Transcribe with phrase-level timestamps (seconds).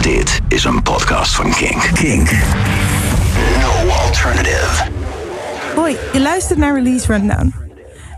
[0.00, 1.90] Dit is een podcast van Kink.
[1.94, 2.30] Kink.
[3.60, 4.90] No alternative.
[5.74, 7.54] Hoi, je luistert naar Release Rundown.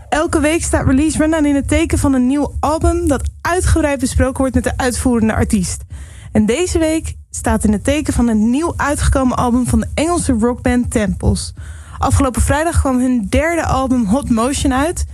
[0.09, 4.37] Elke week staat Release Rundown in het teken van een nieuw album dat uitgebreid besproken
[4.37, 5.83] wordt met de uitvoerende artiest.
[6.31, 10.35] En deze week staat in het teken van een nieuw uitgekomen album van de Engelse
[10.39, 11.53] rockband Temples.
[11.97, 15.05] Afgelopen vrijdag kwam hun derde album Hot Motion uit.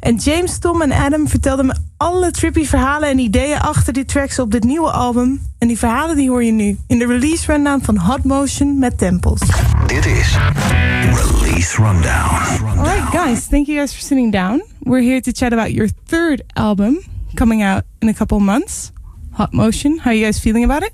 [0.00, 4.38] En James, Tom en Adam vertelden me alle trippy verhalen en ideeën achter die tracks
[4.38, 5.47] op dit nieuwe album.
[5.58, 8.98] En die verhalen die hoor je nu in de release rundown van Hot Motion met
[8.98, 9.40] Temples.
[9.86, 10.36] Dit is
[11.14, 12.64] Release Rundown.
[12.78, 14.62] Alright guys, thank you guys for sitting down.
[14.78, 16.98] We're here to chat about your third album
[17.34, 18.92] coming out in a couple months.
[19.30, 19.98] Hot Motion.
[19.98, 20.92] How are you guys feeling about it?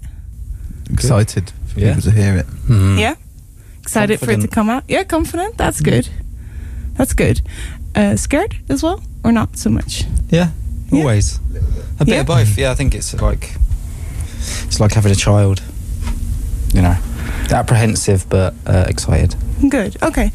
[0.93, 1.95] Excited for Yeah.
[1.95, 2.47] people to hear it.
[2.99, 3.15] Yeah?
[3.83, 4.83] Excited for it to come out?
[4.87, 5.57] Yeah, confident.
[5.57, 6.09] That's good.
[6.97, 7.41] That's good.
[7.97, 8.99] Uh, scared as well?
[9.23, 10.05] Or not so much?
[10.31, 10.49] Yeah,
[10.91, 11.01] Yeah.
[11.01, 11.39] always.
[11.99, 12.21] A bit Yeah.
[12.21, 12.57] of both.
[12.59, 13.49] Yeah, I think it's like
[14.65, 15.63] it's like having a child.
[16.73, 16.97] You know,
[17.51, 19.37] apprehensive but uh, excited.
[19.69, 19.97] Good.
[20.03, 20.33] Okay.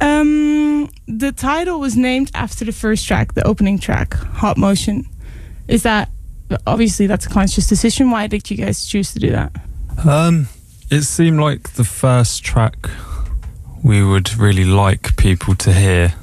[0.00, 5.06] Um, the title was named after the first track, the opening track, Hot Motion.
[5.68, 6.10] Is that
[6.66, 8.10] obviously that's a conscious decision?
[8.10, 9.52] Why did you guys choose to do that?
[10.04, 10.48] Um,
[10.90, 12.90] it seemed like the first track
[13.82, 16.14] we would really like people to hear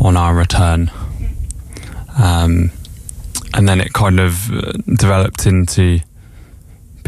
[0.00, 0.90] on our return.
[2.18, 2.70] Um,
[3.54, 6.00] and then it kind of uh, developed into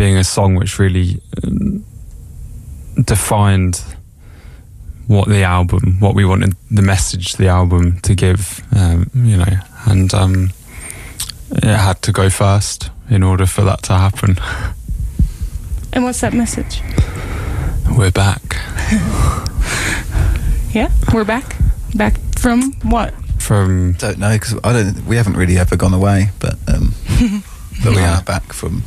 [0.00, 1.84] being a song which really um,
[3.04, 3.84] defined
[5.08, 9.58] what the album, what we wanted the message the album to give, um, you know,
[9.84, 10.52] and um,
[11.50, 14.36] it had to go first in order for that to happen.
[15.92, 16.82] And what's that message?
[17.98, 18.42] We're back
[20.72, 21.56] Yeah, we're back.
[21.96, 23.12] Back from what?
[23.38, 25.04] from Don't know because I don't.
[25.04, 26.94] We haven't really ever gone away, but um,
[27.84, 28.84] but we are back from.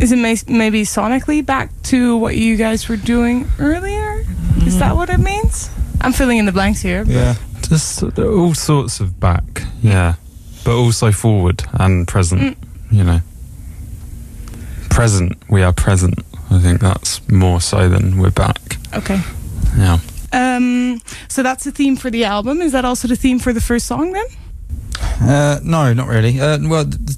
[0.00, 4.24] Is it may- maybe sonically back to what you guys were doing earlier?
[4.66, 5.70] Is that what it means?
[6.00, 7.04] I'm filling in the blanks here.
[7.06, 7.34] Yeah.
[7.62, 10.14] just all sorts of back, yeah,
[10.64, 12.40] but also forward and present.
[12.42, 12.56] Mm.
[12.90, 13.20] You know,
[14.90, 15.36] present.
[15.48, 16.18] We are present.
[16.50, 18.76] I think that's more so than we're back.
[18.94, 19.20] Okay.
[19.78, 19.98] Yeah.
[20.32, 22.60] Um, so that's the theme for the album.
[22.60, 24.26] Is that also the theme for the first song then?
[25.20, 26.40] Uh, no, not really.
[26.40, 27.16] Uh, well, th-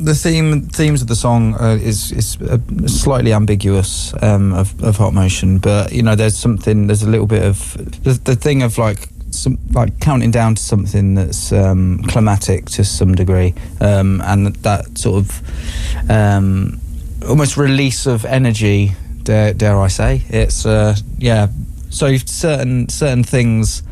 [0.00, 4.96] the theme themes of the song uh, is is uh, slightly ambiguous um, of, of
[4.96, 6.86] hot motion, but you know, there's something.
[6.86, 10.62] There's a little bit of the, the thing of like some like counting down to
[10.62, 16.80] something that's um, climatic to some degree, um, and that sort of um,
[17.28, 18.92] almost release of energy.
[19.22, 20.22] Dare, dare I say?
[20.28, 21.48] It's uh, yeah.
[21.90, 23.82] So certain certain things.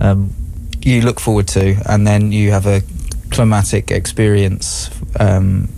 [0.00, 0.30] Um,
[0.82, 2.80] you look forward to, and then you have a
[3.36, 5.68] climatic experience, um,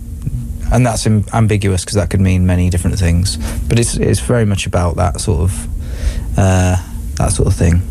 [0.71, 3.37] and that's Im- ambiguous because that could mean many different things.
[3.67, 6.77] But it's it's very much about that sort of uh,
[7.15, 7.81] that sort of thing.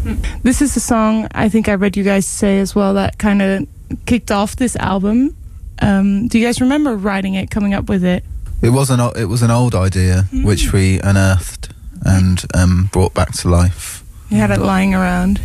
[0.42, 3.42] This is the song I think I read you guys say as well that kind
[3.42, 3.68] of
[4.06, 5.36] kicked off this album.
[5.82, 8.24] Um, do you guys remember writing it, coming up with it?
[8.62, 11.68] It was an it was an old idea which we unearthed
[12.06, 14.02] and um, brought back to life.
[14.30, 15.40] You had it lying around.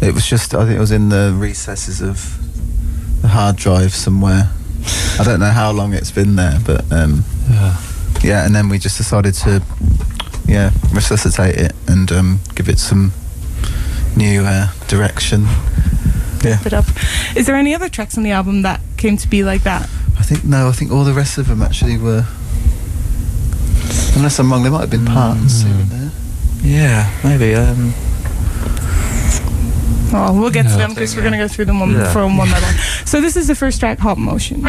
[0.00, 2.38] It was just I think it was in the recesses of
[3.24, 4.50] the hard drive somewhere.
[5.18, 7.76] I don't know how long it's been there, but um, Yeah.
[8.22, 9.62] yeah, and then we just decided to
[10.46, 13.12] yeah resuscitate it and um, give it some
[14.14, 15.46] new uh, direction.
[16.44, 16.84] Yeah, Put up.
[17.34, 19.88] Is there any other tracks on the album that came to be like that?
[20.18, 22.26] I think no, I think all the rest of them actually were.
[24.16, 26.10] Unless I'm wrong, there might have been parts here and there.
[26.62, 27.54] Yeah, maybe.
[27.54, 27.94] Um,
[30.12, 32.12] Oh, we'll get to them because we're going to go through them one Yeah.
[32.12, 32.74] from one by one.
[33.04, 34.62] So this is the first track, Hot Motion.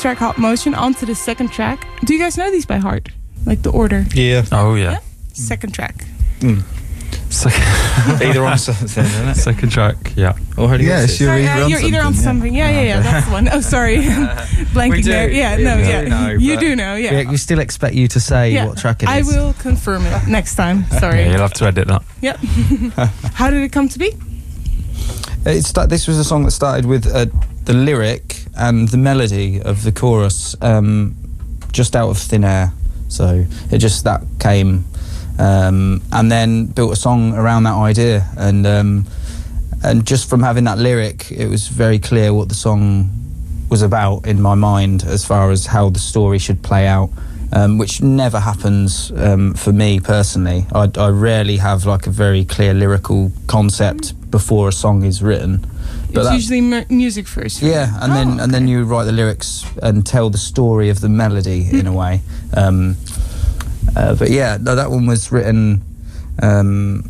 [0.00, 0.74] First track, Hot Motion.
[0.74, 1.86] onto the second track.
[2.06, 3.10] Do you guys know these by heart?
[3.44, 4.06] Like the order.
[4.14, 4.46] Yeah.
[4.50, 5.00] Oh yeah.
[5.34, 6.06] Second track.
[7.28, 9.34] Second, Either on something, isn't it?
[9.34, 9.96] second track.
[10.16, 10.38] Yeah.
[10.56, 11.18] Or Holy Yeah, Voices.
[11.18, 11.36] sure.
[11.36, 12.54] You're Sorry, either uh, on you're either on something, something.
[12.54, 13.00] Yeah, yeah, yeah.
[13.00, 13.48] That's the one.
[13.52, 13.96] Oh, sorry.
[14.72, 15.10] Blanking do.
[15.10, 15.30] there.
[15.30, 16.00] Yeah, We no, yeah.
[16.08, 17.24] know, you do know, yeah.
[17.24, 18.64] We, we still expect you to say Yeah.
[18.68, 19.14] what track it is.
[19.14, 20.86] I will confirm it next time.
[20.98, 21.20] Sorry.
[21.24, 22.02] Yeah, you'll have to edit that.
[22.22, 22.36] Yep.
[23.34, 24.14] How did it come to be?
[25.44, 27.26] It sta- this was a song that started with uh,
[27.66, 31.16] the lyric and the melody of the chorus um,
[31.72, 32.72] just out of thin air.
[33.08, 34.84] So it just that came,
[35.38, 38.28] um, and then built a song around that idea.
[38.36, 39.06] And um,
[39.82, 43.10] and just from having that lyric, it was very clear what the song
[43.70, 47.10] was about in my mind as far as how the story should play out.
[47.52, 50.66] Um, which never happens um, for me personally.
[50.72, 55.66] I, I rarely have like a very clear lyrical concept before a song is written.
[56.14, 57.62] It's that- usually mu- music first.
[57.62, 57.70] right?
[57.70, 61.00] yeah, and then Oh, and then you write the lyrics and tell the story of
[61.00, 62.20] the melody in a way.
[62.54, 62.96] Um,
[63.96, 65.82] uh, but yeah, no, that one was written
[66.42, 67.08] um,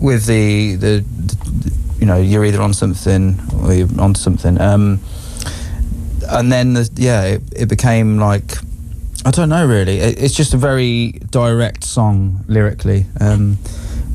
[0.00, 4.60] with the, the the you know you're either on something or you're on something.
[4.60, 5.00] Um,
[6.28, 8.56] and then the, yeah, it, it became like
[9.24, 9.98] I don't know really.
[9.98, 13.58] It, it's just a very direct song lyrically, um,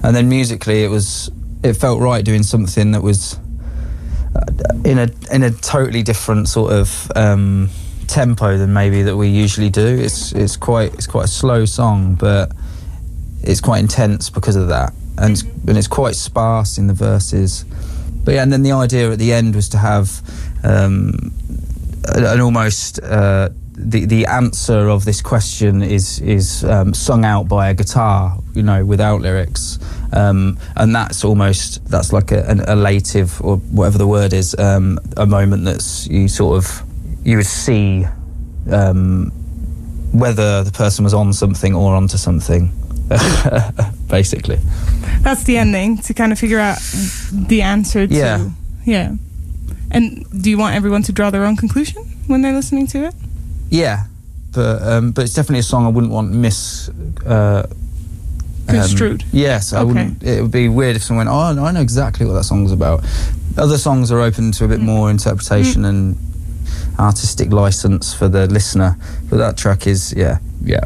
[0.03, 1.29] and then musically it was
[1.63, 3.37] it felt right doing something that was
[4.85, 7.69] in a in a totally different sort of um,
[8.07, 9.85] tempo than maybe that we usually do.
[9.85, 12.51] It's it's quite it's quite a slow song, but
[13.43, 17.65] it's quite intense because of that, and it's, and it's quite sparse in the verses.
[18.23, 20.21] But yeah, and then the idea at the end was to have
[20.63, 21.33] um,
[22.15, 27.69] an almost uh, the the answer of this question is is um, sung out by
[27.69, 29.79] a guitar, you know, without lyrics,
[30.13, 34.99] um, and that's almost that's like a, an elative or whatever the word is, um,
[35.17, 36.83] a moment that's you sort of
[37.23, 38.05] you would see
[38.69, 39.31] um,
[40.11, 42.71] whether the person was on something or onto something,
[44.09, 44.59] basically.
[45.21, 46.77] That's the ending to kind of figure out
[47.31, 48.13] the answer to.
[48.13, 48.49] Yeah.
[48.85, 49.15] Yeah.
[49.91, 53.15] And do you want everyone to draw their own conclusion when they're listening to it?
[53.71, 54.03] Yeah,
[54.53, 56.89] but um, but it's definitely a song I wouldn't want mis.
[57.25, 57.63] Uh,
[58.67, 59.23] um, Construed.
[59.31, 59.85] yes, I Okay.
[59.87, 60.23] wouldn't.
[60.23, 63.03] It would be weird if someone went, "Oh, I know exactly what that song's about."
[63.57, 64.85] Other songs are open to a bit Mm.
[64.85, 66.15] more interpretation and
[66.99, 68.97] artistic license for the listener,
[69.29, 70.79] but that track is, yeah, yeah.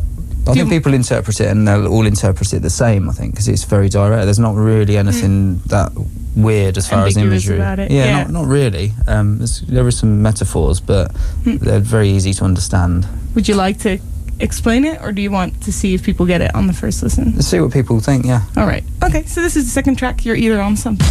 [0.48, 3.10] I Do think people interpret it and they'll all interpret it the same.
[3.10, 4.26] I think because it's very direct.
[4.26, 5.92] There's not really anything that
[6.36, 7.16] weird as far as.
[7.18, 7.56] Imagery.
[7.58, 8.24] about it, Yeah, yeah.
[8.24, 8.92] Not, not really.
[9.08, 11.12] Um, there are some metaphors, but
[11.44, 11.58] Hmm.
[11.58, 13.08] they're very easy to understand.
[13.36, 14.00] Would you like to
[14.40, 17.02] explain it or do you want to see if people get it on the first
[17.04, 17.34] listen?
[17.36, 18.26] Let's see what people think.
[18.26, 18.42] Yeah.
[18.58, 18.84] All right.
[19.04, 20.26] Okay, so this is the second track.
[20.26, 21.08] You're either on something.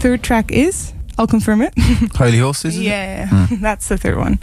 [0.00, 0.92] Third track is.
[1.18, 1.72] I'll confirm it.
[2.16, 2.74] Holy Horses.
[2.76, 2.84] is it?
[2.84, 3.54] yeah, Hmm.
[3.60, 4.38] that's the third one.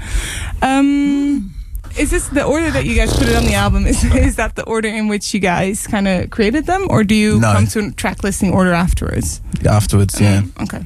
[0.61, 1.53] Um,
[1.97, 3.87] is this the order that you guys put it on the album?
[3.87, 7.15] Is is that the order in which you guys kind of created them, or do
[7.15, 7.53] you No.
[7.53, 9.39] come to a track listing order afterwards?
[9.65, 10.41] Afterwards, yeah.
[10.41, 10.85] Mm, okay.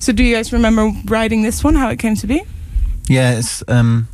[0.00, 1.76] So do you guys remember writing this one?
[1.76, 2.42] How it came to be?
[3.08, 4.08] Yeah, it's um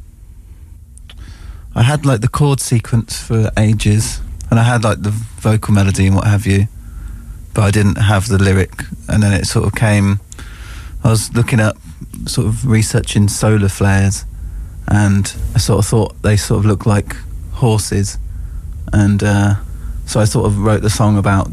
[1.74, 4.20] I had like the chord sequence for ages
[4.50, 6.68] and I had like the vocal melody and what have you.
[7.54, 8.72] But I didn't have the lyric
[9.08, 10.20] and then it sort of came
[11.04, 11.76] I was looking up
[12.26, 14.24] sort of researching solar flares
[14.88, 17.14] and I sort of thought they sort of looked like
[17.52, 18.18] horses
[18.92, 19.54] and uh
[20.06, 21.48] so I sort of wrote the song about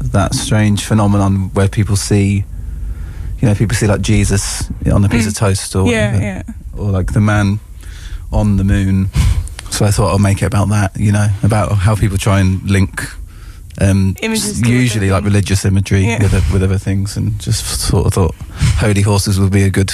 [0.00, 2.44] that strange phenomenon where people see
[3.40, 5.28] you know, people see like Jesus on a piece Mm.
[5.28, 6.42] of toast or yeah, whatever yeah.
[6.76, 7.58] or like the man
[8.32, 9.08] on the moon.
[9.70, 12.60] So I thought I'll make it about that, you know, about how people try and
[12.68, 13.02] link
[13.80, 16.22] um, Images usually like religious imagery Yeah.
[16.22, 18.34] with with other things, and just sort of thought
[18.78, 19.92] holy horses would be a good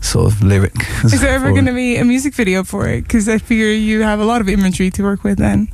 [0.00, 0.74] sort of lyric.
[1.04, 3.02] Is there ever going to be a music video for it?
[3.02, 5.68] Because I figure you have a lot of imagery to work with then.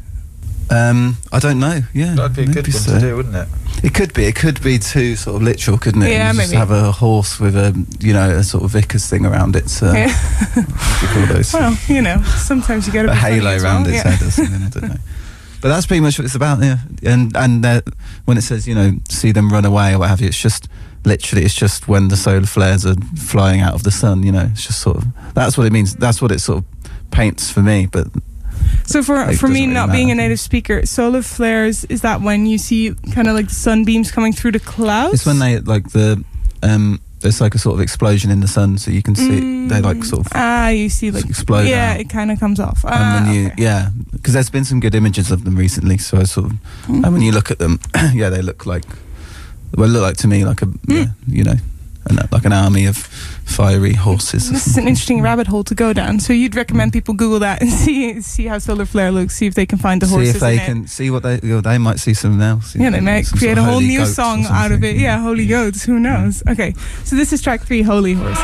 [0.68, 1.80] Um, I don't know.
[1.94, 2.94] Yeah, That'd be a good maybe one so.
[2.94, 3.48] to do, wouldn't it?
[3.84, 4.24] It could be.
[4.24, 6.10] It could be too sort of literal, couldn't it?
[6.10, 6.58] Yeah, You just maybe.
[6.58, 9.70] have a horse with a you know a sort of vicar's thing around it.
[9.82, 10.08] uh, Yeah.
[10.54, 10.66] what
[11.00, 11.52] do you call those?
[11.52, 13.94] Well, you know, sometimes you get to a halo around well.
[13.94, 14.10] its yeah.
[14.10, 14.62] head or something.
[14.62, 14.96] I don't know.
[15.60, 16.78] But that's pretty much what it's about, yeah.
[17.02, 17.80] And and uh,
[18.24, 20.68] when it says you know see them run away or what have you, it's just
[21.04, 24.22] literally it's just when the solar flares are flying out of the sun.
[24.22, 25.94] You know, it's just sort of that's what it means.
[25.94, 26.64] That's what it sort of
[27.10, 27.86] paints for me.
[27.86, 28.08] But
[28.84, 32.20] So for Like, for me, really not being a native speaker, solar flares is that
[32.20, 35.14] when you see kind of like the sunbeams coming through the clouds?
[35.14, 36.22] it's when they like the
[36.62, 39.81] um there's like a sort of explosion in the sun, so you can see they
[39.81, 42.00] like sort of ah, you see like explode yeah, out.
[42.00, 42.85] it kind of comes off.
[42.85, 43.62] and Ah, when you okay.
[43.62, 46.52] yeah because there's been some good images of them recently so I sort of
[46.87, 47.02] Mm.
[47.05, 47.81] and when you look at them
[48.14, 48.85] yeah they look like
[49.76, 50.94] well look like to me like a Mm.
[50.94, 51.57] yeah, you know
[52.11, 53.09] an, like an army of
[53.46, 56.20] fiery horses This is an interesting rabbit hole to go down.
[56.20, 59.54] So you'd recommend people Google that and see see how solar flare looks, see if
[59.54, 60.66] they can find the see horses if they in it.
[60.66, 62.74] can see what they know, they might see something else.
[62.76, 64.96] Yeah, they might create sort a whole new song out of it.
[64.96, 65.85] Yeah, holy goats.
[65.85, 66.42] Who knows?
[66.48, 68.14] Okay, so this is track three, Holy.
[68.14, 68.42] Horses,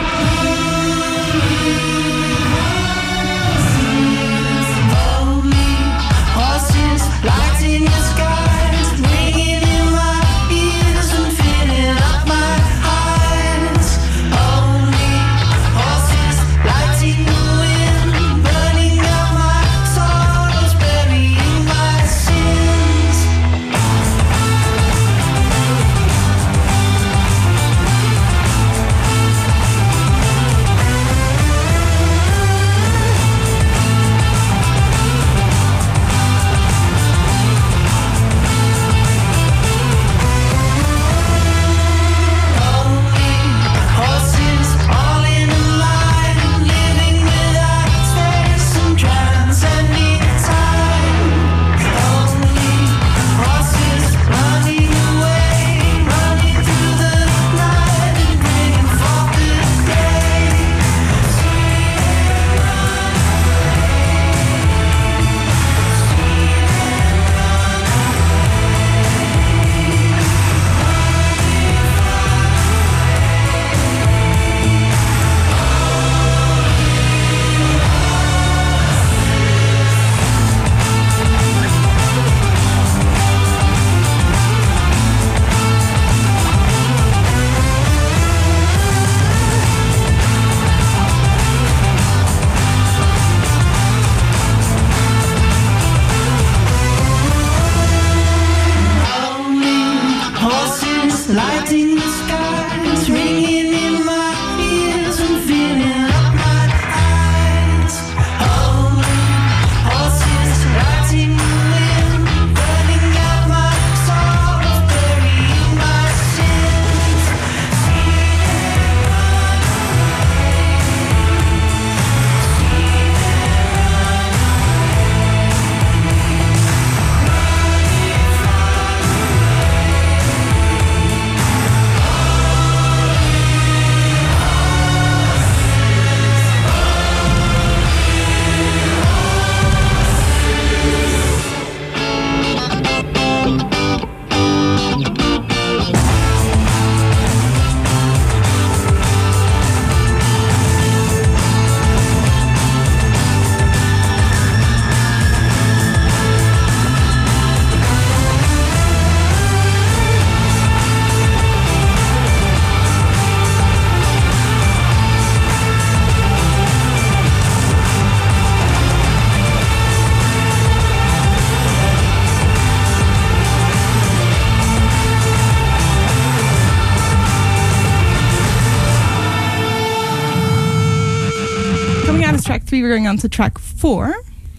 [182.93, 184.15] we're going on to track four.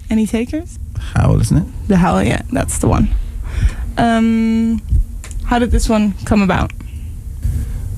[0.09, 0.79] Any takers?
[0.97, 1.87] Howl, isn't it?
[1.87, 3.09] The Howl, yeah, that's the one.
[3.95, 4.81] Um,
[5.45, 6.73] how did this one come about?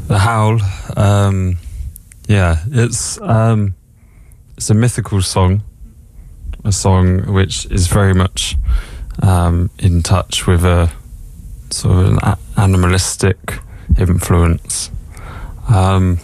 [0.07, 0.59] The Howl,
[0.97, 1.55] um,
[2.27, 3.75] yeah, it's um,
[4.57, 5.63] it's a mythical song,
[6.65, 8.57] a song which is very much
[9.23, 10.91] um, in touch with a
[11.69, 13.59] sort of an animalistic
[13.97, 14.91] influence,
[15.69, 16.19] um,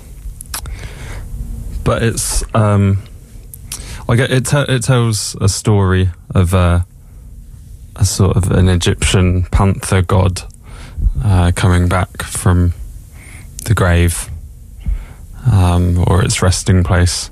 [1.86, 3.02] but it's um,
[4.12, 6.86] like it it, te- it tells a story of a,
[7.96, 10.42] a sort of an Egyptian panther god
[11.24, 12.74] uh, coming back from
[13.64, 14.30] the grave
[15.50, 17.32] um, or its resting place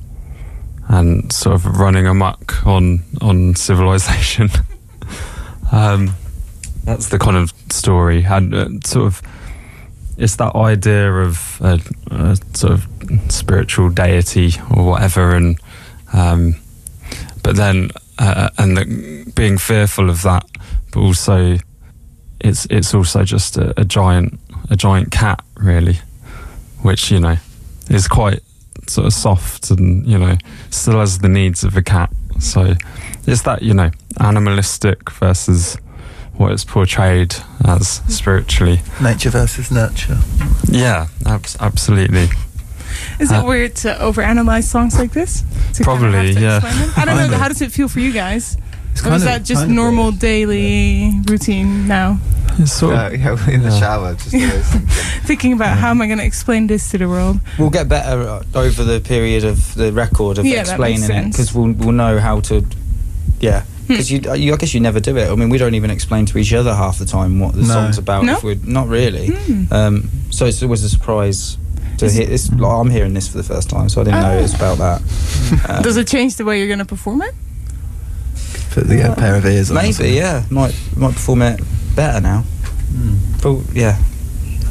[0.88, 4.50] and sort of running amok on on civilization.
[5.74, 6.14] um,
[6.86, 9.22] that's the kind of story, and uh, sort of
[10.18, 12.88] it's that idea of a, a sort of
[13.28, 15.60] spiritual deity or whatever, and
[16.14, 16.56] um,
[17.50, 20.46] but then uh, and the, being fearful of that,
[20.94, 21.58] but also
[22.40, 25.98] it's it's also just a, a giant a giant cat really
[26.84, 27.38] which you know
[27.90, 28.42] is quite
[28.88, 30.38] sort of soft and you know
[30.70, 32.12] still has the needs of a cat.
[32.40, 32.76] So
[33.26, 35.76] it's that you know animalistic versus
[36.34, 37.36] what it's portrayed
[37.66, 38.80] as spiritually.
[39.02, 40.20] Nature versus nurture.
[40.70, 42.28] yeah abs- absolutely
[43.20, 45.44] Is Uh, it weird to overanalyze songs like this?
[45.74, 46.94] To kind of Probably, to yeah.
[46.98, 47.38] I don't know.
[47.38, 48.58] How does it feel for you guys?
[48.94, 50.20] It's Or is that just normal weird.
[50.20, 52.20] daily routine now?
[52.58, 53.80] it's sort of Yeah, yeah, in the Yeah.
[53.80, 54.88] shower, just thinking.
[55.26, 57.40] Thinking about how am I going to explain this to the world?
[57.58, 61.54] We'll get better uh, over the period of the record of Yeah, explaining it because
[61.54, 62.66] we'll we'll know how to.
[63.40, 63.88] Yeah, Hmm.
[63.88, 65.30] because you, you, I guess you never do it.
[65.32, 67.68] I mean, we don't even explain to each other half the time what the No.
[67.76, 68.26] song's about.
[68.26, 68.34] No?
[68.38, 69.28] If we're not really.
[69.28, 69.72] Hmm.
[69.74, 71.58] Um, so it's always a surprise
[72.00, 72.52] to Is- hear this.
[72.52, 74.44] Like, I'm hearing this for the first time, so I didn't know Ah.
[74.44, 75.02] it's about that.
[75.70, 77.34] Um, Does it change the way you're going to perform it?
[78.72, 79.76] Put the yeah, pair of ears on.
[79.78, 80.44] Maybe, yeah.
[80.52, 81.60] Might might perform it
[81.96, 82.42] better now.
[82.42, 83.16] Hmm.
[83.42, 83.98] But yeah,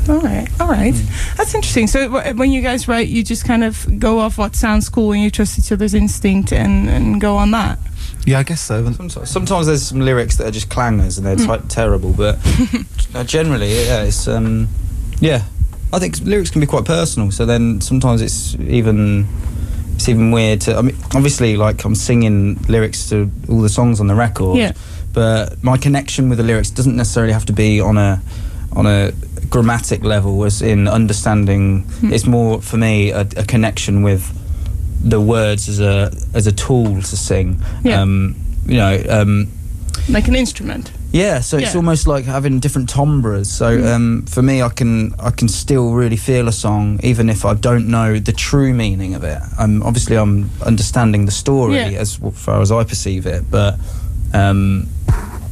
[0.08, 0.94] All right, all right.
[0.94, 1.36] Hmm.
[1.36, 1.86] That's interesting.
[1.88, 5.12] So wh- when you guys write, you just kind of go off what sounds cool
[5.12, 7.78] and you trust each other's instinct and, and go on that.
[8.24, 8.84] Yeah, I guess so.
[8.92, 11.48] Sometimes, sometimes there's some lyrics that are just clangers and they're Mm.
[11.48, 12.38] like terrible, but
[13.14, 14.68] uh, generally, yeah, it's um,
[15.20, 15.42] yeah.
[15.92, 19.26] I think lyrics can be quite personal, so then sometimes it's even
[19.94, 20.76] it's even weird to.
[20.76, 24.72] I mean, obviously, like I'm singing lyrics to all the songs on the record, Yeah.
[25.12, 28.20] but my connection with the lyrics doesn't necessarily have to be on a
[28.72, 29.12] on a
[29.48, 31.82] grammatic level, as in understanding.
[32.00, 32.12] Hmm.
[32.12, 34.22] It's more for me a, a connection with
[35.02, 37.62] the words as a as a tool to sing.
[37.82, 38.02] Yeah.
[38.02, 39.48] Um, you know, um,
[40.10, 40.92] Like an instrument.
[41.12, 41.40] Yeah.
[41.40, 41.76] So it's Yeah.
[41.78, 43.50] almost like having different timbres.
[43.50, 43.94] So Mm.
[43.94, 47.54] um, for me, I can I can still really feel a song even if I
[47.54, 49.38] don't know the true meaning of it.
[49.58, 52.00] Um, obviously, I'm understanding the story Yeah.
[52.00, 53.78] as far as I perceive it, but
[54.34, 54.86] um,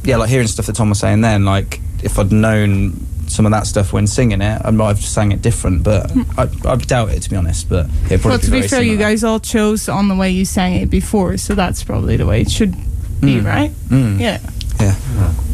[0.03, 2.93] yeah, like hearing stuff that Tom was saying then, like if I'd known
[3.27, 5.83] some of that stuff when singing it, I might have sang it different.
[5.83, 7.67] But I, I doubt it to be honest.
[7.67, 8.29] But it probably Hmm.
[8.29, 9.09] Well, to be very fair, you similar.
[9.09, 12.41] guys all chose on the way you sang it before, so that's probably the way
[12.41, 12.73] it should
[13.19, 13.45] be, Mm.
[13.45, 13.71] right?
[13.89, 14.19] Mm.
[14.19, 14.37] Yeah.
[14.79, 14.93] Yeah.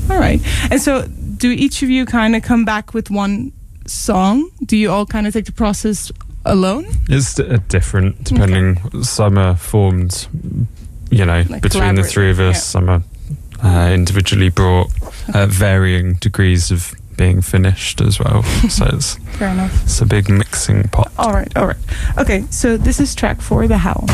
[0.10, 0.42] All right.
[0.72, 3.52] And so, do each of you kind of come back with one
[3.86, 4.50] song?
[4.66, 6.12] Do you all kind of take the process
[6.46, 6.86] alone?
[7.10, 8.78] It's d- uh, different depending.
[9.04, 10.28] Some are formed,
[11.10, 12.56] you know, Like between the three of us.
[12.56, 12.60] yeah.
[12.60, 13.04] Some are
[13.64, 14.92] uh, individually brought
[15.34, 18.44] at varying degrees of being finished as well.
[18.70, 19.84] so it's Fair enough.
[19.84, 21.12] it's a big mixing pot.
[21.18, 21.56] All right.
[21.56, 21.78] All right.
[22.18, 22.42] Okay.
[22.50, 24.06] So this is track four, The Howl.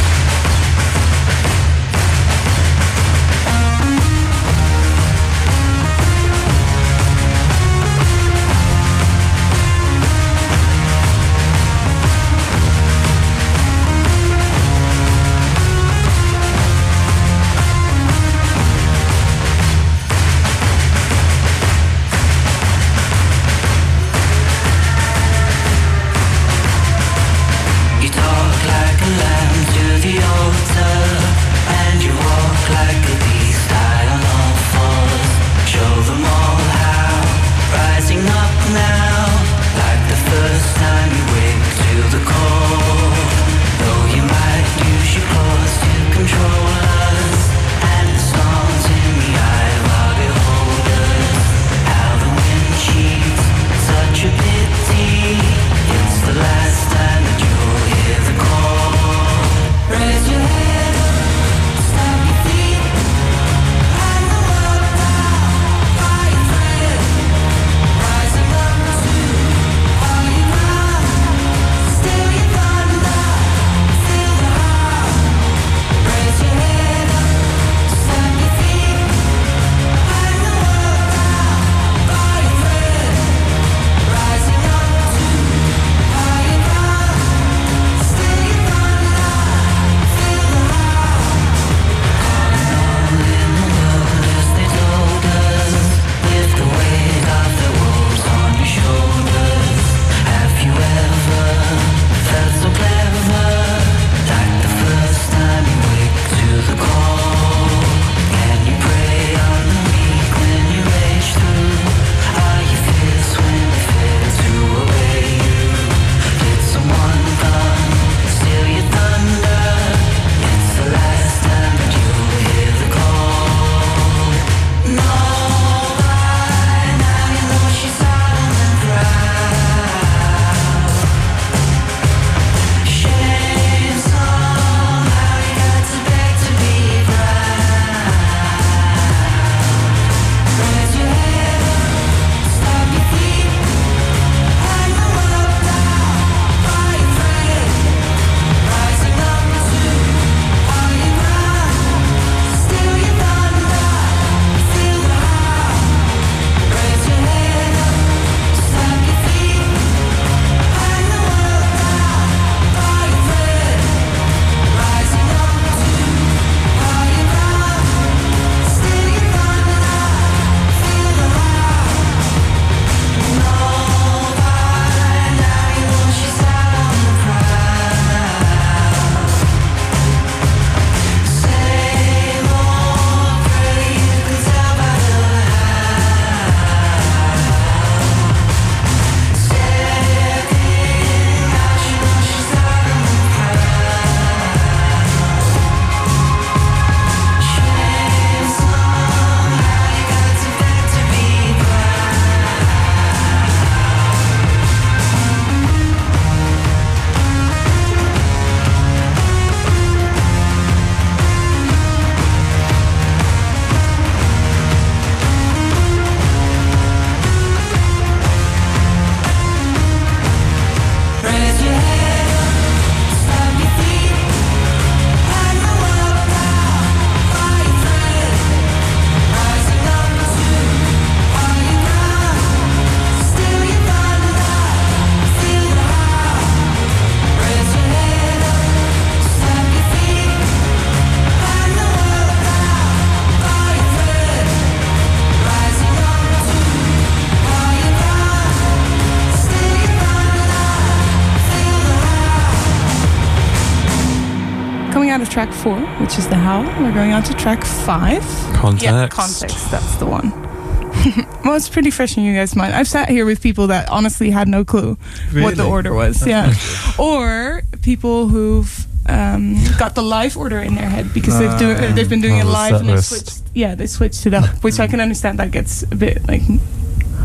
[256.80, 258.24] We're going on to track five.
[258.56, 258.84] Context.
[258.84, 259.70] Yeah, context.
[259.70, 260.32] That's the one.
[261.44, 262.74] well, it's pretty fresh in you guys' mind.
[262.74, 264.98] I've sat here with people that honestly had no clue
[265.34, 266.26] what the order was.
[266.26, 266.54] Yeah,
[266.98, 271.92] or people who've um, got the live order in their head because they've do, Ah,
[271.94, 273.42] they've been doing it live and they switched.
[273.54, 275.40] Yeah, they switched it up, which I can understand.
[275.40, 276.44] That gets a bit like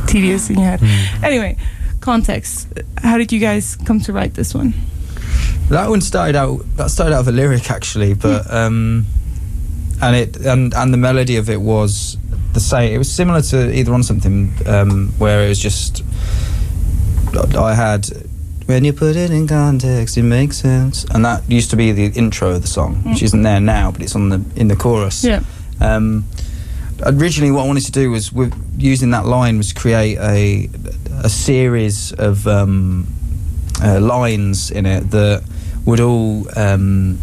[0.09, 0.81] tedious in your head.
[0.81, 1.23] Mm.
[1.23, 1.57] Anyway,
[2.01, 2.69] context.
[2.99, 4.75] How did you guys come to write this one?
[5.69, 6.65] That one started out.
[6.77, 9.07] That started out of a lyric actually, but um,
[10.05, 12.19] and it and and the melody of it was
[12.53, 12.93] the same.
[12.93, 16.05] It was similar to either on something um, where it was just
[17.57, 18.09] I had
[18.67, 22.07] when you put it in context, it makes sense, and that used to be the
[22.19, 25.25] intro of the song, which isn't there now, but it's on the in the chorus.
[25.25, 25.43] Yeah.
[25.81, 26.25] Um,
[27.05, 30.69] originally, what I wanted to do was with using that line was create a
[31.23, 33.07] a series of um,
[33.83, 35.43] uh, lines in it that
[35.85, 37.19] would all um,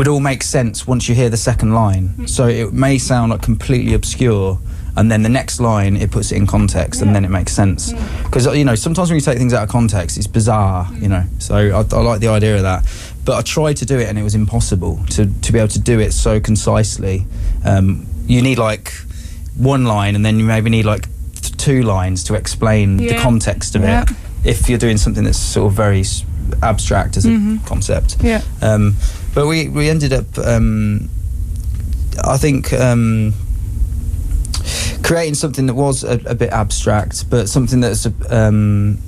[0.00, 2.26] would all make sense once you hear the second line.
[2.26, 4.58] So it may sound like completely obscure.
[4.96, 7.92] And then the next line, it puts it in context, and then it makes sense.
[8.24, 10.88] Because you know, sometimes when you take things out of context, it's bizarre.
[10.94, 12.86] You know, so I, I like the idea of that.
[13.26, 15.78] But I tried to do it, and it was impossible to to be able to
[15.78, 17.26] do it so concisely.
[17.62, 18.94] Um, you need like
[19.58, 21.04] one line, and then you maybe need like
[21.58, 24.02] two lines to explain the context of Yeah.
[24.04, 24.08] it.
[24.44, 26.04] If you're doing something that's sort of very
[26.62, 27.64] abstract as a Mhm.
[27.66, 28.16] concept.
[28.22, 28.40] Yeah.
[28.62, 28.96] Um,
[29.34, 31.08] but we we ended up, um,
[32.24, 33.32] I think, um,
[35.02, 38.98] creating something that was a, a bit abstract, but something that's um,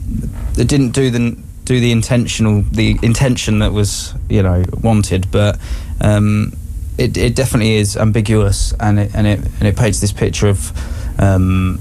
[0.55, 5.59] that didn't do the do the intentional the intention that was you know wanted, but.
[6.01, 6.53] Um,
[6.99, 10.71] it, it definitely is ambiguous, and it and it and it paints this picture of
[11.19, 11.81] um,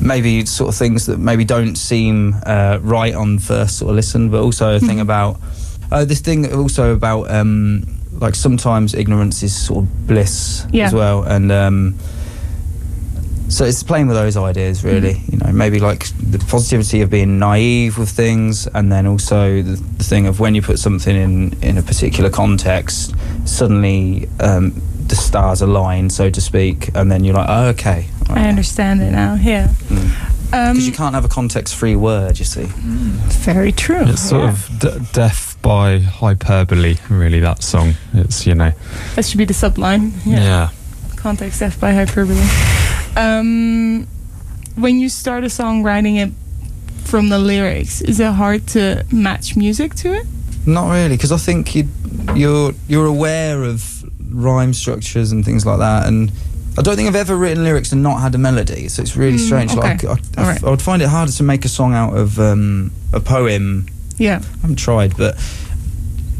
[0.00, 4.30] maybe sort of things that maybe don't seem uh, right on first sort of listen,
[4.30, 5.38] but also a thing about
[5.92, 7.84] uh, this thing also about um,
[8.20, 10.86] like sometimes ignorance is sort of bliss Yeah.
[10.86, 11.94] as well, and um,
[13.48, 15.20] so it's playing with those ideas really.
[15.30, 19.76] You know, maybe like the positivity of being naive with things, and then also the,
[19.98, 24.72] the thing of when you put something in in a particular context, suddenly um,
[25.06, 28.06] the stars align, so to speak, and then you're like, oh, okay.
[28.30, 29.34] I understand it now.
[29.34, 29.68] Yeah.
[30.52, 32.64] Um, Because you can't have a context-free word, you see.
[33.44, 34.04] very true.
[34.06, 34.50] It's sort Yeah.
[34.50, 37.94] of d- death by hyperbole, really, that song.
[38.12, 38.72] It's, you know,
[39.16, 40.12] That should be the subline.
[40.24, 40.38] yeah.
[40.42, 40.68] Yeah.
[41.16, 42.38] Context F by hyperbole.
[43.16, 44.06] Um,
[44.76, 46.30] when you start a song writing it
[47.04, 50.26] from the lyrics, is it hard to match music to it?
[50.66, 51.88] Not really, because I think you,
[52.34, 56.30] you're you're aware of rhyme structures and things like that, and
[56.78, 58.88] I don't think I've ever written lyrics and not had a melody.
[58.88, 59.74] So it's really Mm, strange.
[59.74, 60.08] Like okay.
[60.08, 60.64] I, I, All right.
[60.64, 63.86] I would find it harder to make a song out of um, a poem.
[64.18, 65.36] Yeah, I haven't tried, but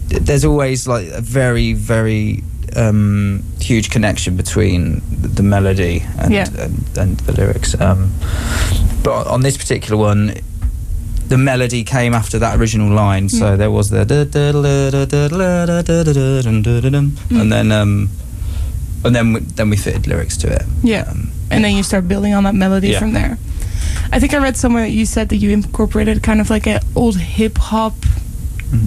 [0.08, 2.42] there's always like a very very
[2.76, 6.46] um, huge connection between the melody and yeah.
[6.58, 7.78] and, and, the lyrics.
[7.80, 8.12] Um,
[9.02, 10.34] but on this particular one,
[11.28, 13.38] the melody came after that original line, mm.
[13.38, 14.04] so there was the
[17.28, 17.40] mm.
[17.40, 18.10] and then um,
[19.04, 20.62] and then we, then we fitted lyrics to it.
[20.82, 22.98] Yeah, um, and then you start building on that melody yeah.
[22.98, 23.38] from there.
[24.12, 26.80] I think I read somewhere that you said that you incorporated kind of like an
[26.94, 27.94] old hip hop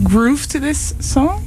[0.04, 1.44] groove to this song.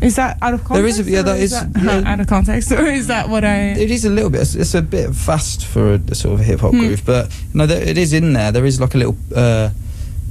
[0.00, 0.70] Is that out of context?
[0.70, 0.74] Mm-hmm.
[0.74, 1.52] There is a- yeah, that is-
[1.84, 2.02] yeah.
[2.12, 3.72] out of context, or is that what I?
[3.72, 4.54] It is a little bit.
[4.54, 6.80] It's a bit fast for a, sort of hip hop Hmm.
[6.80, 8.50] groove, but no, there, it is in there.
[8.52, 9.70] There is like a little uh,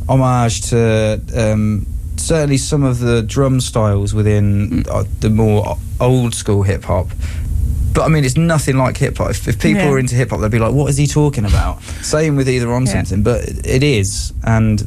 [0.07, 1.85] homage to um,
[2.17, 7.07] certainly some of the drum styles within uh, the more old school hip hop.
[7.93, 9.31] But I mean, it's nothing like hip hop.
[9.31, 9.89] If, if people Yeah.
[9.91, 12.71] are into hip hop, they'd be like, "What is he talking about?" Same with either
[12.71, 12.93] on Yeah.
[12.93, 14.83] something, but it- is, and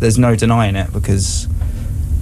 [0.00, 1.48] there's no denying it because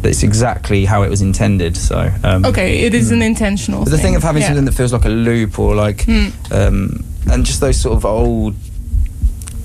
[0.05, 1.77] it's exactly how it was intended.
[1.77, 3.85] So um, Okay, it is an intentional.
[3.85, 4.49] but the thing of having yeah.
[4.49, 6.29] something that feels like a loop or like Hmm.
[6.51, 8.55] um, and just those sort of old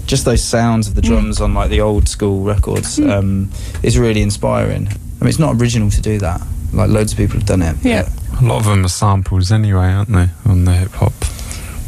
[0.06, 1.08] just those sounds of the Mm.
[1.08, 3.12] drums on like the old school records Mm.
[3.12, 3.50] um,
[3.84, 6.40] is really inspiring I mean it's not original to do that
[6.72, 8.08] like loads of people have done it Yeah.
[8.40, 11.14] But- A lot of them are samples anyway, aren't they, on the hip hop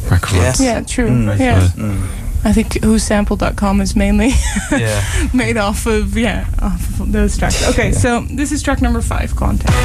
[0.09, 0.33] records?
[0.33, 0.59] Yes.
[0.61, 1.09] Yeah, true.
[1.09, 1.39] Mm.
[1.39, 2.07] Yeah, Mm.
[2.45, 4.29] I think whosample.com is mainly
[4.71, 7.67] yeah made off of yeah off of those tracks.
[7.69, 7.97] Okay, Yeah.
[7.97, 9.75] so this is track number five, context.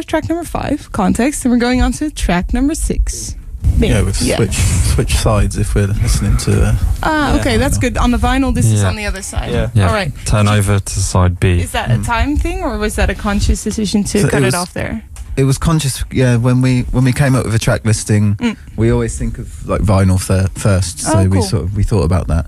[0.00, 3.36] Of track number five, context, and we're going on to track number six.
[3.78, 3.90] Bing.
[3.90, 4.54] Yeah, we've switched
[4.94, 6.62] switch sides if we're listening to.
[6.66, 7.40] Uh, Ah, Yeah.
[7.40, 7.96] okay, that's good.
[7.96, 9.50] On the vinyl, this is on the other side.
[9.52, 9.70] Yeah.
[9.74, 9.86] Yeah.
[9.88, 10.12] All right.
[10.26, 11.60] Turn over to side B.
[11.60, 14.46] Is that a time thing, or was that a conscious decision to So cut it,
[14.46, 15.02] was- off there?
[15.36, 16.36] it was conscious, yeah.
[16.36, 18.56] When we when we came up with a track listing, Mm.
[18.76, 21.00] we always think of like vinyl fir- first.
[21.00, 22.46] So Oh, we sort of we thought about that.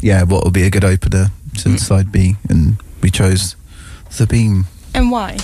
[0.00, 1.80] Yeah, what would be a good opener to Mm.
[1.80, 3.56] side B, and we chose
[4.16, 4.66] the Beam.
[4.94, 5.38] And why?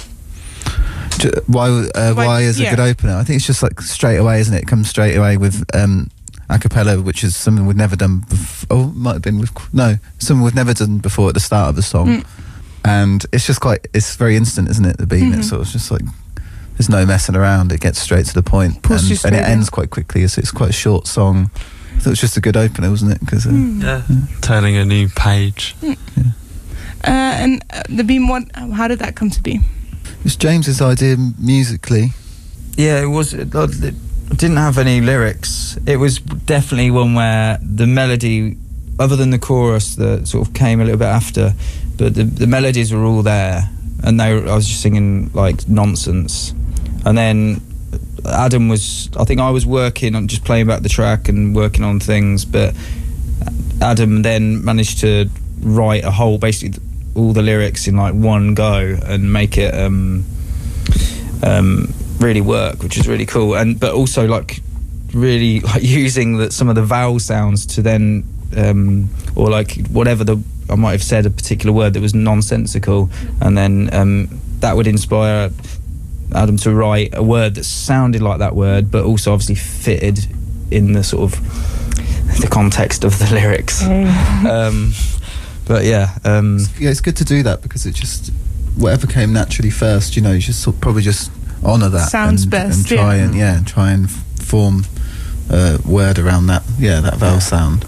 [1.19, 1.69] Ju- Why?
[1.69, 2.69] Uh, Why- why is yeah.
[2.73, 3.17] a good opener?
[3.17, 4.63] I think it's just like straight away, isn't it?
[4.63, 6.11] It comes straight away with um,
[6.49, 8.23] a cappella, which is something we've never done.
[8.23, 11.69] Bef- oh, might have been with no, something we've never done before at the start
[11.71, 12.25] of the song, Mm.
[12.85, 13.87] and it's just quite.
[13.95, 14.99] It's very instant, isn't it?
[14.99, 15.33] The beam.
[15.33, 15.39] Mhm.
[15.39, 16.03] It's sort of just like
[16.77, 17.71] there's no messing around.
[17.73, 18.43] It gets straight to the
[18.91, 20.27] and, you and it ends quite quickly.
[20.29, 21.51] So it's quite a short song.
[21.95, 23.21] I thought it was just a good opener, wasn't it?
[23.21, 23.81] Because uh, Hmm.
[23.81, 24.03] Yeah.
[24.41, 25.77] Turning a new page.
[25.83, 25.91] Uh,
[27.05, 28.45] and uh, the beam, what?
[28.57, 29.61] How did that come to be?
[30.25, 32.11] It's James's idea musically.
[32.77, 33.35] Yeah, it was.
[33.35, 33.95] Uh, it
[34.31, 35.79] it didn't have any lyrics.
[35.87, 38.57] It was definitely one where the melody,
[38.99, 41.53] other than the chorus that sort of came a little bit after,
[41.97, 43.69] but the, the melodies were all there,
[44.03, 46.53] and they were, I was just singing like nonsense,
[47.05, 47.61] and then
[48.27, 49.11] Adam was.
[49.17, 52.45] I think I was working on just playing back the track and working on things,
[52.45, 52.75] but
[53.81, 55.29] Adam then managed to
[55.61, 56.83] write a whole basically
[57.15, 59.75] all the lyrics in like one go and make it.
[59.75, 60.25] Um,
[61.43, 63.55] um, really work, which is really cool.
[63.55, 64.61] And but also like
[65.13, 68.25] really like using that some of the vowel sounds to then
[68.57, 73.11] um, or like whatever the I might have said a particular word that was nonsensical,
[73.43, 75.51] and then um, that would inspire
[76.35, 80.27] Adam to write a word that sounded like that word, but also obviously fitted
[80.71, 83.83] in the sort of the context of the lyrics.
[83.87, 84.95] um,
[85.67, 88.31] but yeah, um, yeah, it's good to do that because it just
[88.77, 90.17] whatever came naturally first.
[90.17, 91.31] You know, you just sort probably just
[91.65, 92.09] honour that.
[92.11, 93.25] Sounds and, best, And try yeah.
[93.25, 94.85] and yeah, try and f- form
[95.51, 96.63] a word around that.
[96.79, 97.85] Yeah, that vowel sound.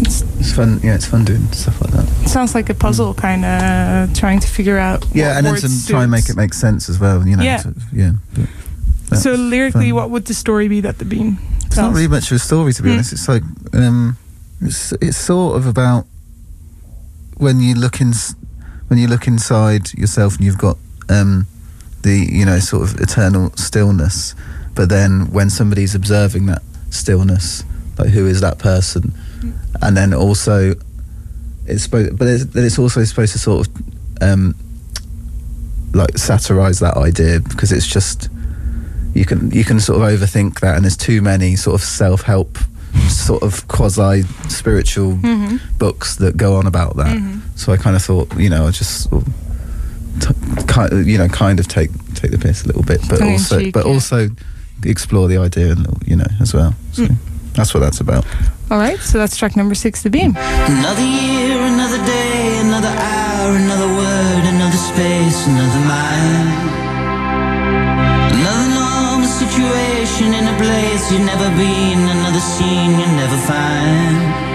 [0.00, 0.80] It's- It's fun.
[0.82, 2.04] Yeah, it's fun doing stuff like that.
[2.24, 5.04] It sounds like a puzzle, kind of trying to figure out.
[5.14, 7.26] Yeah, what and then to try and make it make sense as well.
[7.26, 7.44] You know.
[7.44, 7.58] Yeah.
[7.58, 8.12] sort of, yeah.
[9.16, 9.94] So lyrically, fun.
[9.96, 11.38] what would the story be that the beam?
[11.66, 12.94] It's not really much of a story, to be Mm.
[12.94, 13.12] honest.
[13.12, 13.42] It's like
[13.74, 14.16] um,
[14.60, 16.06] it's it's sort of about
[17.42, 18.12] when you look in
[18.86, 20.78] when you look inside yourself and you've got
[21.08, 21.46] um,
[22.02, 24.34] the you know sort of eternal stillness,
[24.74, 27.64] but then when somebody's observing that stillness,
[27.98, 29.12] like who is that person,
[29.82, 30.74] and then also
[31.66, 33.74] it's supposed, but it's, it's also supposed to sort of
[34.22, 34.54] um,
[35.92, 38.28] like satirize that idea because it's just
[39.14, 42.56] you can you can sort of overthink that and there's too many sort of self-help
[43.08, 45.60] sort of quasi spiritual Mhm.
[45.78, 47.40] books that go on about that Mhm.
[47.56, 49.32] so i kind of thought you know i just sort of
[50.20, 53.18] t- kind of, you know kind of take take the piss a little bit but
[53.18, 53.92] Tongue also cheek, but yeah.
[53.92, 54.28] also
[54.84, 57.16] explore the idea and you know as well so Mm.
[57.54, 58.24] that's what that's about
[58.70, 60.34] All right, so that's track number six, the beam.
[60.34, 66.51] Another year, another day, another hour, another word, another space, another mind.
[70.30, 74.51] In a place you've never been, another scene you'll never find.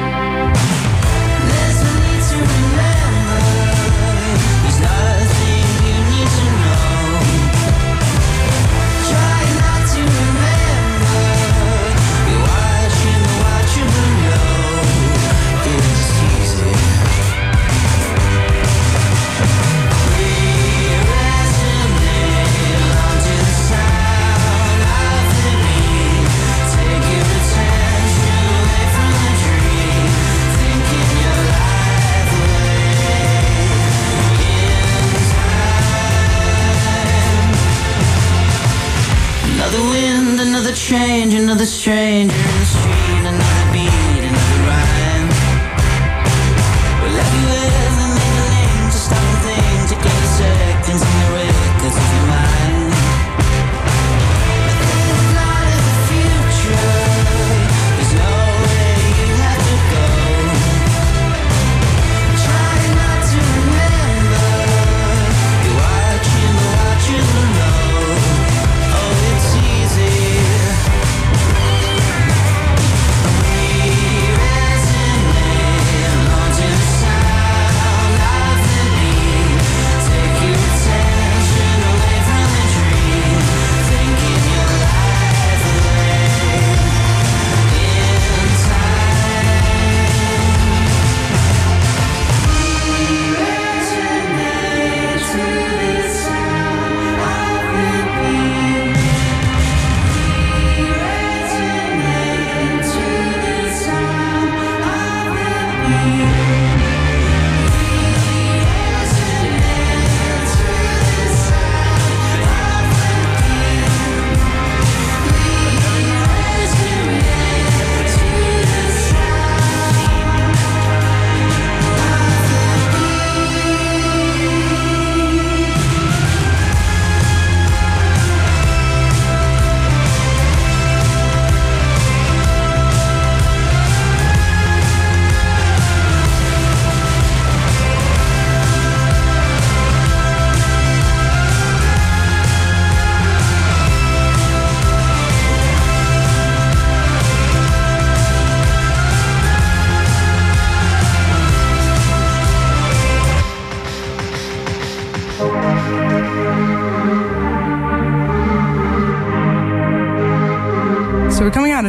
[40.88, 42.34] Change, another stranger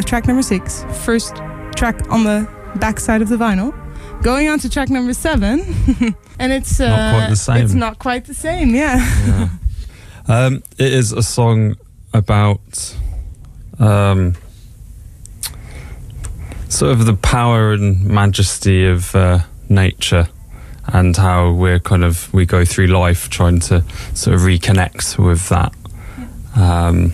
[0.08, 1.36] track number six, first
[1.76, 3.74] track on the back side of the vinyl.
[4.22, 5.60] Going on to track number seven,
[6.38, 7.64] and it's uh, Not quite the same.
[7.64, 8.74] It's not quite the same.
[8.74, 8.96] Yeah.
[9.26, 9.48] Yeah.
[10.26, 11.76] Um, it is a song
[12.14, 12.96] about
[13.78, 14.34] um,
[16.68, 20.28] sort of the power and majesty of uh, nature
[20.86, 23.84] and how we're kind of we go through life trying to
[24.14, 25.74] sort of reconnect with that
[26.56, 27.12] um,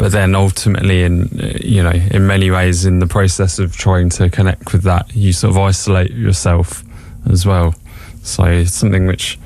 [0.00, 1.28] but then ultimately in
[1.62, 5.30] you know in many ways in the process of trying to connect with that you
[5.30, 6.82] sort of isolate yourself
[7.30, 7.74] as well.
[8.22, 9.38] So something which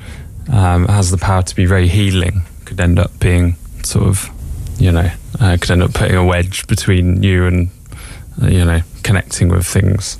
[0.49, 2.43] um, has the power to be very healing.
[2.63, 4.29] Could end up being sort of
[4.79, 7.69] you know uh, could end up putting a wedge between you and
[8.41, 10.17] uh, you know connecting with things.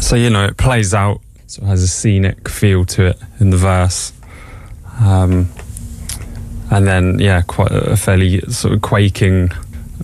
[0.00, 1.20] So you know it plays out
[1.58, 4.14] of has a scenic feel to it in the verse.
[5.00, 5.50] Um,
[6.70, 9.50] and then yeah quite a fairly sort of quaking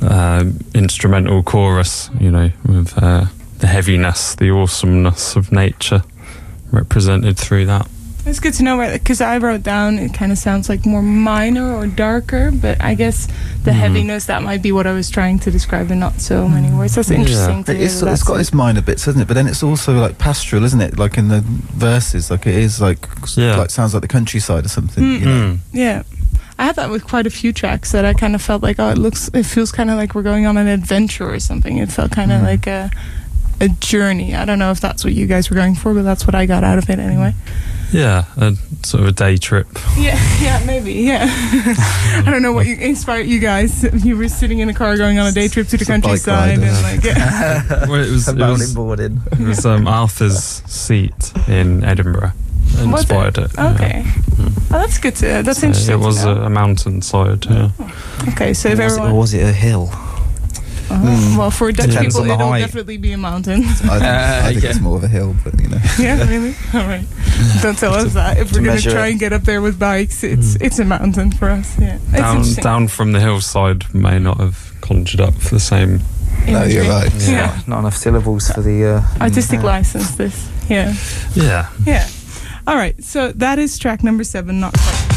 [0.02, 3.24] um instrumental chorus you know with uh,
[3.58, 6.02] the heaviness the awesomeness of nature
[6.70, 7.86] represented through that
[8.26, 11.72] It's good to know because I wrote down it kind of sounds like more minor
[11.76, 13.28] or darker, but I guess
[13.62, 13.74] the Mhm.
[13.82, 16.96] heaviness that might be what I was trying to describe in not so many words.
[16.96, 17.18] That's Yeah.
[17.20, 17.62] interesting.
[17.64, 19.28] To It's, hear it's that got its minor bits, hasn't it?
[19.28, 20.98] But then it's also like pastoral, isn't it?
[20.98, 21.40] Like in the
[21.78, 23.06] verses, like it is like
[23.36, 23.58] Yeah.
[23.62, 25.04] like sounds like the countryside or something.
[25.04, 25.20] Mm.
[25.20, 25.42] You know?
[25.46, 25.58] Mm.
[25.72, 26.02] Yeah.
[26.58, 28.88] I had that with quite a few tracks that I kind of felt like, oh,
[28.90, 31.78] it looks, it feels kind of like we're going on an adventure or something.
[31.78, 32.44] It felt kind of Mm.
[32.44, 32.90] like a,
[33.60, 34.34] a journey.
[34.34, 36.46] I don't know if that's what you guys were going for, but that's what I
[36.46, 37.34] got out of it anyway.
[37.92, 38.52] yeah a
[38.84, 41.26] sort of a day trip Yeah, yeah, maybe, yeah.
[41.30, 43.84] I don't know what you, inspired you guys.
[44.04, 46.58] You were sitting in a car going on a day trip to the It's countryside,
[46.58, 47.62] and like, yeah.
[47.86, 49.20] well, it was, it Mountain was, boarding.
[49.32, 52.32] it was um, Arthur's seat in Edinburgh
[52.76, 53.10] that Was it?
[53.14, 53.50] inspired it.
[53.54, 53.74] yeah.
[53.74, 54.04] Okay.
[54.68, 55.42] Oh, that's good to.
[55.42, 55.94] That's So interesting.
[55.94, 56.42] It was to a, know.
[56.42, 57.46] a mountainside.
[57.46, 57.70] Yeah.
[58.32, 58.52] okay.
[58.54, 59.88] So if Or was, it, everyone, or was it a hill?
[59.92, 60.02] Oh,
[60.88, 61.36] Mm.
[61.36, 62.60] well, for Dutch Depends people, it'll height.
[62.60, 63.64] definitely be a mountain.
[63.64, 64.70] I think, I think yeah.
[64.70, 65.78] it's more of a hill, but you know.
[65.98, 66.54] yeah, really.
[66.74, 67.04] All right.
[67.60, 68.38] Don't tell us that.
[68.38, 69.10] If to we're gonna try it.
[69.12, 70.62] and get up there with bikes, it's Mm.
[70.62, 71.76] it's a mountain for us.
[71.78, 71.98] Yeah.
[72.12, 72.62] Down, interesting.
[72.62, 76.00] down from the hillside may not have conjured up for the same.
[76.46, 77.10] No, you're right.
[77.18, 77.46] Yeah.
[77.46, 79.66] Not, not enough syllables for the uh, Artistic yeah.
[79.66, 80.14] license.
[80.14, 80.48] This.
[80.70, 80.94] Yeah.
[81.34, 81.68] Yeah.
[81.84, 82.06] Yeah.
[82.66, 83.02] All right.
[83.02, 84.60] So that is track number seven.
[84.60, 85.15] Not quite.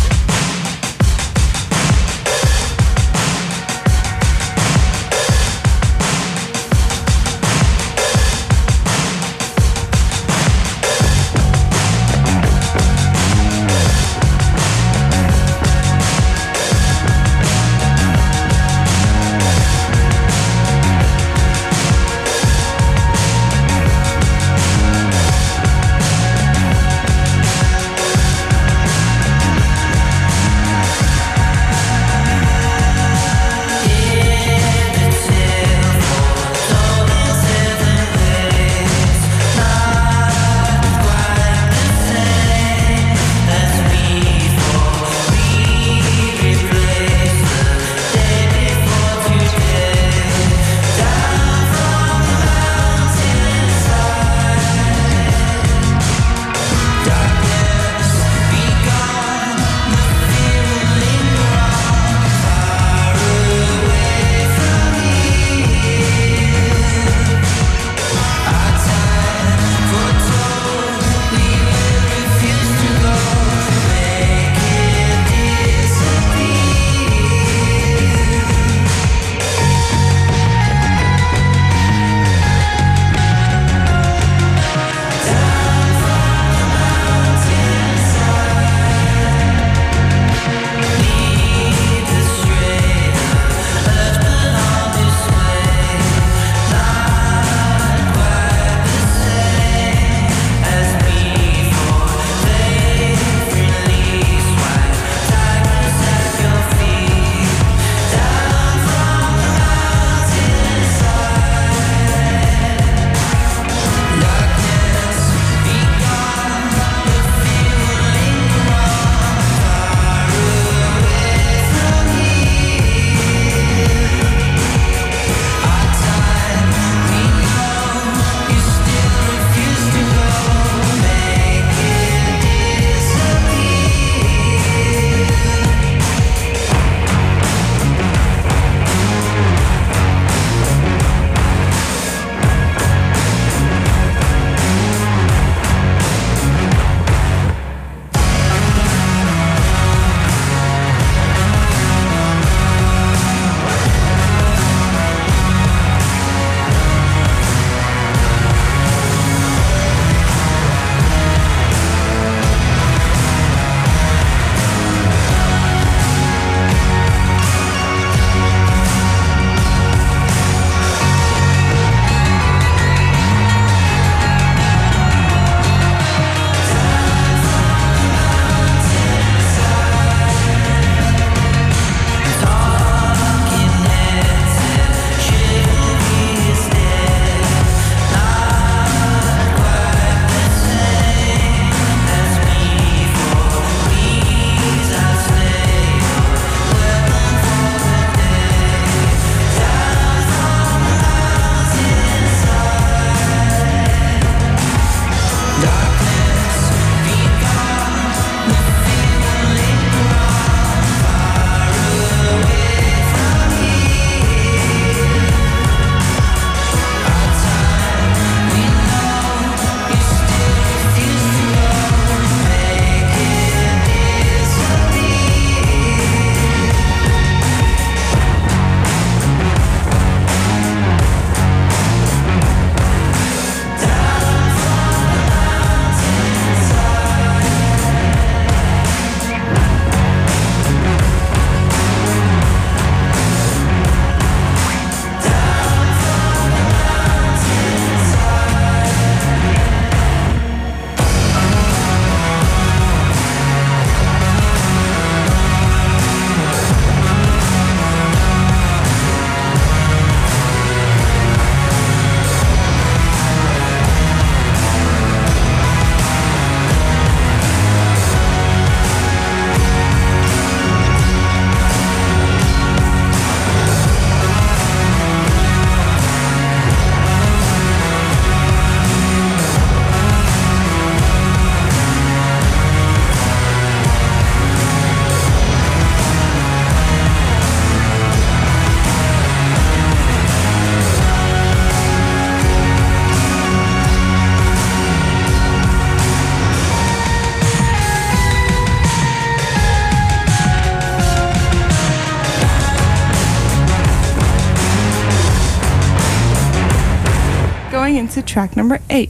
[308.30, 309.10] Track number eight.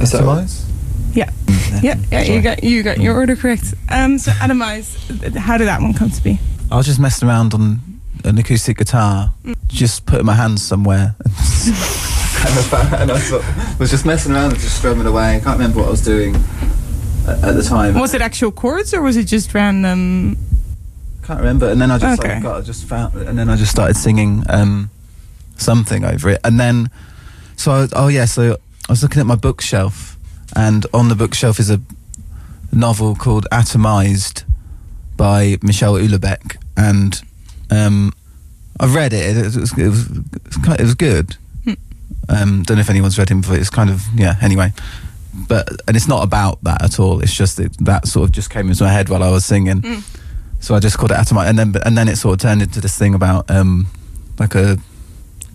[0.00, 0.50] Is that right?
[1.14, 1.30] Yeah,
[1.82, 2.22] yeah, yeah.
[2.22, 3.74] You got you got your order correct.
[3.88, 6.40] Um, so Atomize, how did that one come to be?
[6.72, 7.80] I was just messing around on
[8.24, 9.32] an acoustic guitar,
[9.68, 11.14] just putting my hands somewhere.
[11.24, 15.36] and I sort of was just messing around and just strumming away.
[15.36, 16.34] I can't remember what I was doing
[17.28, 17.94] at, at the time.
[17.94, 20.36] Was it actual chords or was it just random?
[21.22, 21.68] Can't remember.
[21.70, 22.34] And then I just Okay.
[22.34, 24.90] like, got, I just found, and then I just started singing um,
[25.56, 26.40] something over it.
[26.44, 26.90] And then,
[27.56, 28.52] so I, oh yeah, so
[28.88, 30.16] I was looking at my bookshelf,
[30.54, 31.80] and on the bookshelf is a
[32.72, 34.44] novel called Atomized
[35.16, 37.22] by Michel Houellebecq, and
[37.70, 38.12] um,
[38.80, 39.36] I've read it.
[39.36, 41.36] It was, it was, it was, it was good.
[42.28, 44.36] Um, don't know if anyone's read him, but it's kind of yeah.
[44.40, 44.72] Anyway,
[45.48, 47.20] but and it's not about that at all.
[47.20, 49.82] It's just that, that sort of just came into my head while I was singing.
[50.60, 52.80] So I just called it Atomized, and then and then it sort of turned into
[52.80, 53.88] this thing about um,
[54.38, 54.78] like a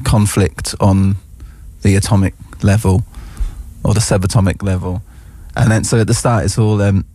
[0.04, 1.16] conflict on
[1.82, 3.04] the atomic level
[3.84, 5.02] or the subatomic level,
[5.56, 7.06] and then so at the start it's all um,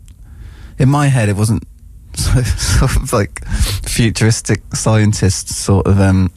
[0.79, 1.63] in my head it wasn't
[2.15, 6.31] so, sort of like futuristic scientists sort of um,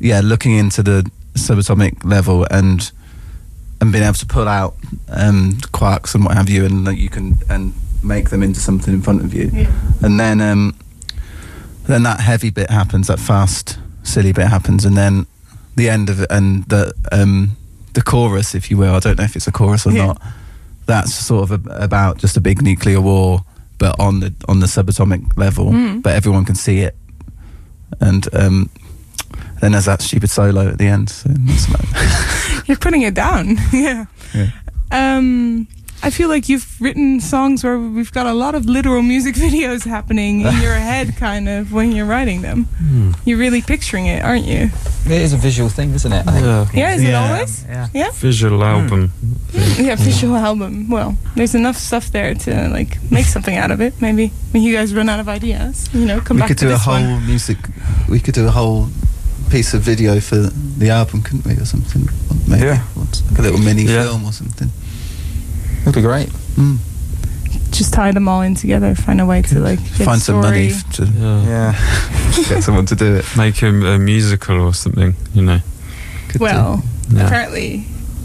[0.00, 2.92] yeah looking into the subatomic level and
[3.82, 4.76] and being able to pull out
[5.08, 8.94] um, quarks and what have you, and that you can and make them into something
[8.94, 9.50] in front of you,
[10.02, 10.76] and then um,
[11.86, 15.26] then that heavy bit happens, that fast silly bit happens, and then
[15.76, 17.56] the end of it and the um,
[17.94, 18.94] the chorus, if you will.
[18.94, 20.06] I don't know if it's a chorus or Yeah.
[20.06, 20.22] not.
[20.86, 23.44] That's sort of a, about just a big nuclear war,
[23.78, 26.02] but on the on the subatomic level, Mm.
[26.02, 26.96] but everyone can see it,
[28.00, 28.68] and um,
[29.60, 31.08] then there's that stupid solo at the end.
[31.10, 31.30] So
[32.66, 33.58] You're putting it down.
[33.72, 34.06] yeah.
[34.34, 34.50] Yeah.
[34.90, 35.66] Um,
[36.04, 39.84] I feel like you've written songs where we've got a lot of literal music videos
[39.86, 42.64] happening in your head, kind of when you're writing them.
[42.64, 43.12] Hmm.
[43.24, 44.70] You're really picturing it, aren't you?
[45.06, 46.26] It is a visual thing, isn't it?
[46.26, 46.44] I think.
[46.44, 46.66] Yeah.
[46.74, 47.22] Yeah, is it Yeah.
[47.32, 47.64] always?
[47.64, 47.88] Yeah.
[47.94, 48.10] Yeah.
[48.14, 48.62] Visual hmm.
[48.64, 49.12] album.
[49.78, 50.90] Yeah, visual album.
[50.90, 54.00] Well, there's enough stuff there to like make something out of it.
[54.00, 56.70] Maybe when you guys run out of ideas, you know, come we back could do
[56.72, 57.26] a whole one.
[57.26, 57.58] music.
[58.08, 58.88] We could do a whole
[59.50, 60.36] piece of video for
[60.78, 62.08] the album, couldn't we, or something?
[62.48, 62.82] Maybe Yeah.
[62.96, 64.02] like a little mini Yeah.
[64.04, 64.70] film or something.
[65.82, 66.28] It'd be great.
[66.56, 66.78] Mm.
[67.70, 68.94] Just tie them all in together.
[68.94, 71.42] Find a way to like get Find some money f- to Yeah.
[71.44, 72.42] Yeah.
[72.48, 73.24] get someone to do it.
[73.36, 75.60] Make him a musical or something, you know.
[76.28, 76.40] Could.
[76.40, 77.26] Well, Yeah.
[77.26, 77.84] apparently,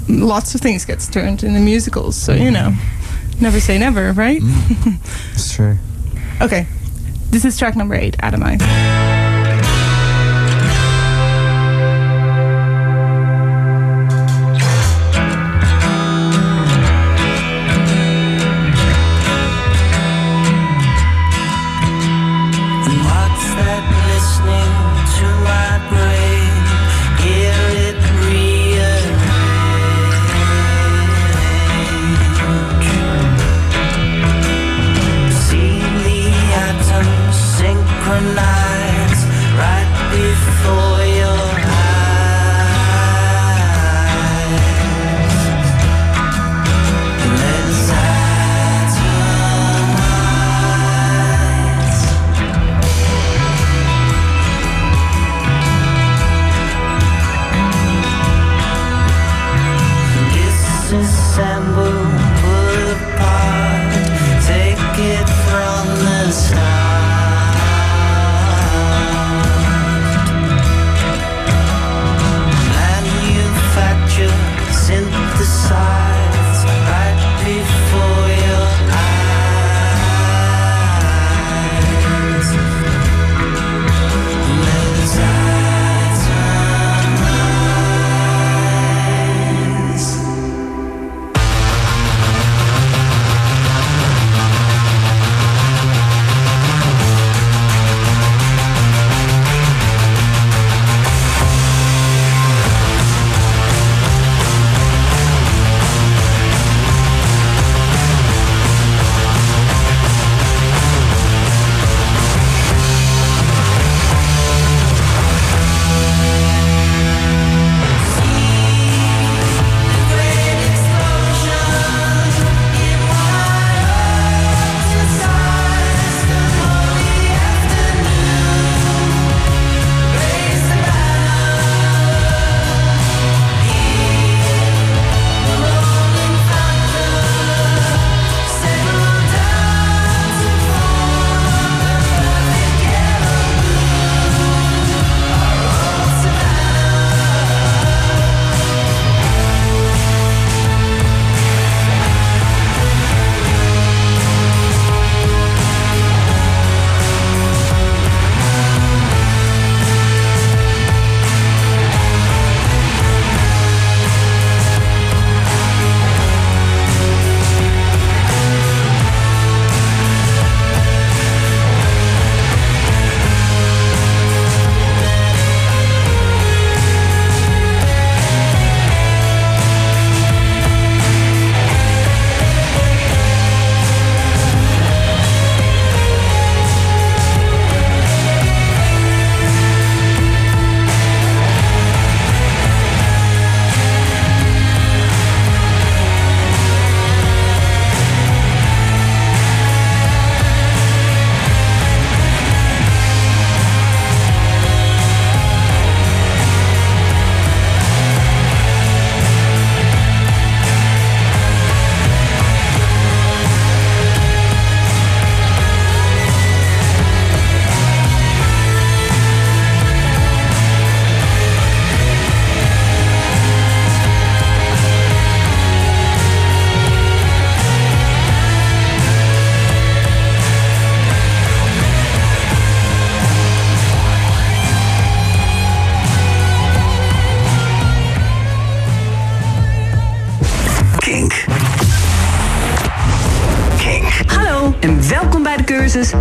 [0.10, 2.16] lots of things gets turned into musicals.
[2.16, 2.74] So you know,
[3.39, 4.41] never say never, right?
[4.41, 4.97] Mm.
[5.34, 5.78] It's true.
[6.41, 6.68] Okay,
[7.32, 8.62] this is track number eight, Atomize.
[38.20, 38.76] Right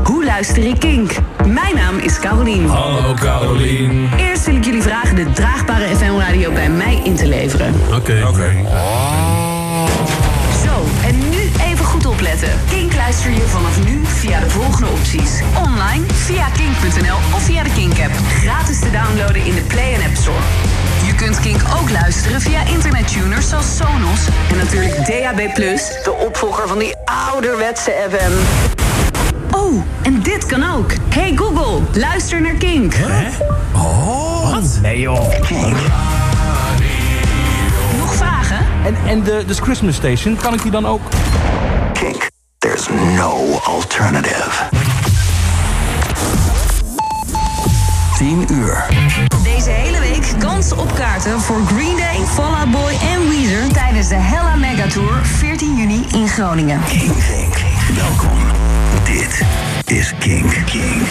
[0.05, 1.11] Hoe luister ik Kink?
[1.47, 2.68] Mijn naam is Carolien.
[2.68, 4.11] Hallo Carolien.
[4.16, 7.74] Eerst wil ik jullie vragen de draagbare FM-radio bij mij in te leveren.
[7.95, 8.24] Oké.
[8.29, 8.53] Oké.
[10.64, 12.49] Zo, en nu even goed opletten.
[12.68, 15.41] Kink luister je vanaf nu via de volgende opties.
[15.64, 18.12] Online, via kink.nl of via de Kink-app.
[18.43, 20.45] Gratis te downloaden in de Play en App Store.
[21.07, 24.20] Je kunt Kink ook luisteren via internettuners zoals Sonos.
[24.51, 25.55] En natuurlijk DAB+,
[26.05, 28.33] de opvolger van die ouderwetse FM.
[30.37, 30.93] Dit kan ook.
[31.09, 32.95] Hey Google, luister naar Kink.
[33.74, 34.51] Oh.
[34.51, 34.78] Wat?
[34.82, 35.28] Nee joh.
[37.99, 38.59] Nog vragen?
[38.84, 41.01] En, en de, de Christmas Station, kan ik die dan ook?
[41.93, 42.30] Kink.
[42.59, 44.51] There's no alternative.
[48.16, 48.87] 10 uur.
[49.43, 54.09] Deze hele week kans op kaarten voor Green Day, Fall Out Boy en Weezer tijdens
[54.09, 56.80] de Hella Mega Tour 14 juni in Groningen.
[56.84, 57.55] King, King.
[57.97, 58.39] Welkom.
[59.05, 59.45] Dit
[59.91, 60.64] is King.
[60.64, 61.03] King.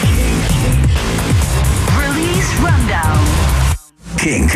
[1.97, 3.19] Release Rundown.
[4.15, 4.51] King.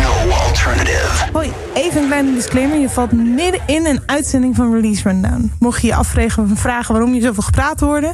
[0.00, 1.30] No alternative.
[1.32, 2.78] Hoi, even een kleine disclaimer.
[2.78, 5.52] Je valt midden in een uitzending van Release Rundown.
[5.58, 8.12] Mocht je je afvragen of vragen waarom je zoveel gepraat hoorde.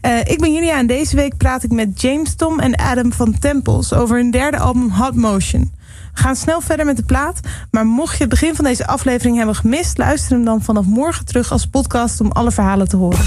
[0.00, 3.38] Eh, ik ben Julia en deze week praat ik met James Tom en Adam van
[3.38, 5.72] Tempels over hun derde album Hot Motion.
[6.14, 7.40] We gaan snel verder met de plaat,
[7.70, 11.24] maar mocht je het begin van deze aflevering hebben gemist, luister hem dan vanaf morgen
[11.24, 13.24] terug als podcast om alle verhalen te horen.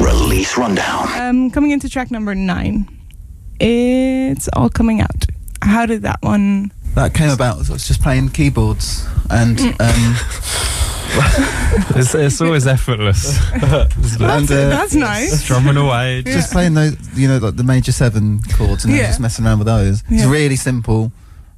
[0.00, 1.08] Release Rundown.
[1.20, 2.84] Um, coming into track number nine.
[3.56, 5.24] It's all coming out.
[5.58, 7.68] How did that one That came about.
[7.68, 10.16] I was just playing keyboards, and um,
[11.96, 13.38] It's, it's always effortless.
[13.52, 15.40] and uh, That's nice.
[15.42, 16.22] Strumming away.
[16.22, 19.06] just playing those, you know, like the major seven chords, and then Yeah.
[19.08, 20.02] just messing around with those.
[20.08, 21.12] It's really simple,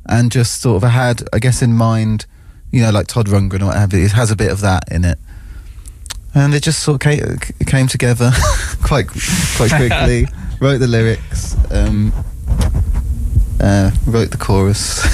[0.06, 2.26] and just sort of had, I guess, in mind,
[2.70, 3.96] you know, like Todd Rundgren or whatever.
[3.96, 5.18] It has a bit of that in it,
[6.34, 8.32] and it just sort of came, came together
[8.82, 9.06] quite
[9.56, 10.26] quite quickly.
[10.60, 12.12] wrote the lyrics, um,
[13.60, 15.04] uh, wrote the chorus,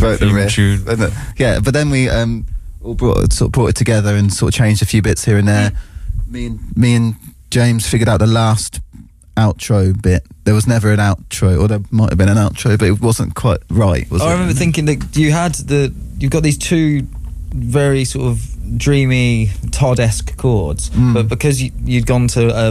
[0.00, 0.86] wrote the riff, tune.
[0.88, 1.60] and the- yeah.
[1.60, 2.46] But then we um,
[2.82, 5.38] all brought sort of brought it together and sort of changed a few bits here
[5.38, 5.72] and there.
[6.26, 7.16] Me and me and
[7.50, 8.80] James figured out the last
[9.38, 10.22] outro bit.
[10.44, 13.34] There was never an outro, or there might have been an outro, but it wasn't
[13.34, 14.10] quite right.
[14.10, 14.32] Was I it?
[14.32, 17.06] remember thinking that you had the you've got these two
[17.54, 18.36] very sort of
[18.78, 21.14] dreamy Todd-esque chords, Mm.
[21.14, 22.68] but because you, you'd gone to a,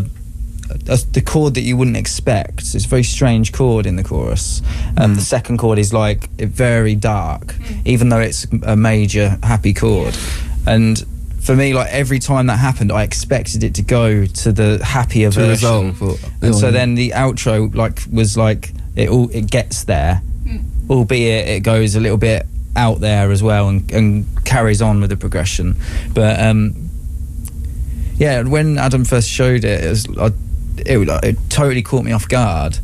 [0.94, 4.62] a, the chord that you wouldn't expect, it's a very strange chord in the chorus.
[4.98, 7.56] Um, The second chord is like very dark,
[7.86, 10.16] even though it's a major happy chord,
[10.66, 11.04] and.
[11.48, 15.32] For me, like every time that happened, I expected it to go to the happier
[15.32, 15.52] To version,
[15.96, 19.86] resolve, or- and so or- then the outro like was like it all it gets
[19.86, 20.22] there,
[20.90, 22.46] albeit it goes a little bit
[22.76, 25.78] out there as well and, and carries on with the progression.
[26.14, 26.90] But um,
[28.18, 30.26] yeah, when Adam first showed it, it was I,
[30.86, 32.78] it, it totally caught me off guard,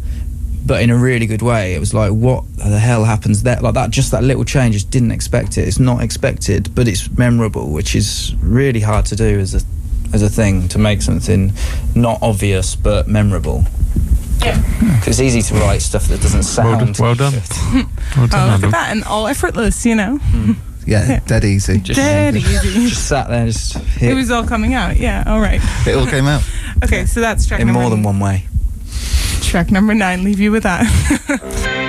[0.66, 1.74] but in a really good way.
[1.76, 3.60] It was like, what the hell happens there?
[3.62, 4.76] Like that, just that little change.
[4.76, 5.68] Just didn't expect it.
[5.68, 9.62] It's not expected, but it's memorable, which is really hard to do as a
[10.14, 11.52] as a thing to make something
[11.96, 13.66] not obvious but memorable.
[14.44, 14.62] Yeah.
[15.00, 16.96] 'Cause it's easy to write stuff that doesn't Well, sound.
[16.96, 17.34] d- well done.
[17.74, 17.86] Well
[18.18, 18.92] Oh, done, look at that.
[18.92, 20.20] And all effortless, you know?
[20.22, 20.52] yeah, hmm.
[20.86, 21.20] Yeah.
[21.26, 21.78] dead easy.
[21.80, 22.90] Dead easy.
[22.90, 24.98] Just sat there, just It was all coming out.
[24.98, 25.62] Yeah, all right.
[25.88, 26.44] It all came out.
[26.84, 28.46] Okay, so that's track in number more than one way.
[29.54, 30.24] Track number nine.
[30.24, 31.80] Leave you with that.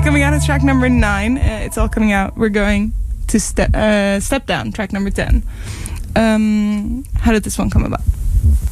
[0.00, 1.36] Okay, coming out of track number nine.
[1.36, 2.34] Uh, it's all coming out.
[2.34, 2.92] We're going
[3.26, 4.72] to step uh, step down.
[4.72, 5.42] Track number ten.
[6.16, 8.00] Um, how did this one come about?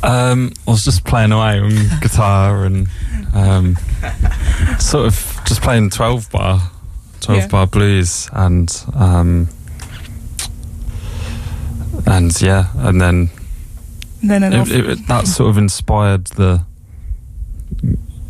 [0.03, 1.70] Um, I was just playing away on
[2.01, 2.89] guitar and
[3.35, 3.76] um,
[4.79, 6.62] sort of just playing 12 bar,
[7.20, 7.47] 12 Yeah.
[7.49, 9.49] bar blues, and um,
[12.07, 13.29] and yeah, and then
[14.22, 16.62] Then it, it, it, that sort of inspired the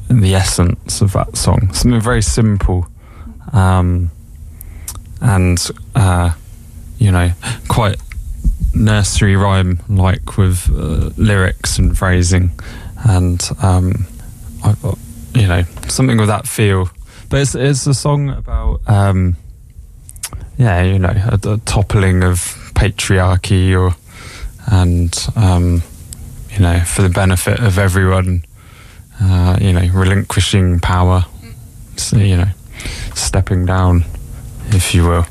[0.09, 1.73] the essence of that song.
[1.73, 2.87] Something very simple,
[3.53, 4.11] um,
[5.21, 5.59] and
[5.95, 6.33] uh,
[6.99, 7.33] you know,
[7.69, 7.97] quite
[8.75, 12.51] nursery rhyme like with uh, lyrics and phrasing,
[13.09, 14.07] and um,
[14.65, 14.75] I,
[15.35, 16.91] you know, something with that feel.
[17.29, 19.37] But it's it's a song about um,
[20.57, 22.39] yeah, you know, a, a toppling of
[22.75, 23.95] patriarchy or
[24.67, 25.83] and um,
[26.51, 28.45] you know, for the benefit of everyone,
[29.21, 31.25] uh, you know, relinquishing power,
[31.97, 32.49] so, you know,
[33.14, 34.05] stepping down,
[34.69, 35.27] if you will.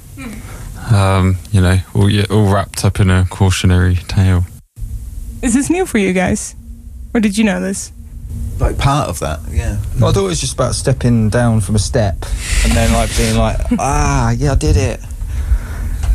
[0.94, 4.46] Um, you know, all, all wrapped up in a cautionary tale.
[5.42, 6.56] is this new for you guys,
[7.14, 7.92] or did you know this?
[8.60, 9.78] Like part of that, yeah.
[9.96, 12.16] I thought it was just about stepping down from a step
[12.64, 15.00] and then like being like, ah, yeah, I did it.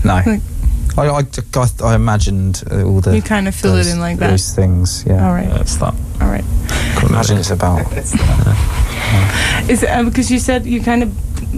[0.05, 0.21] No.
[0.27, 0.41] Like-
[0.97, 1.21] I, I,
[1.57, 3.15] I, I imagined uh, all the.
[3.17, 4.31] You kind of filled it in like that.
[4.31, 5.27] Those things, yeah.
[5.27, 5.49] All right.
[5.49, 5.95] That's that.
[6.21, 6.45] All right.
[6.97, 7.81] Can't imagine it's about.
[9.69, 11.11] Is it uh, because you said you kind of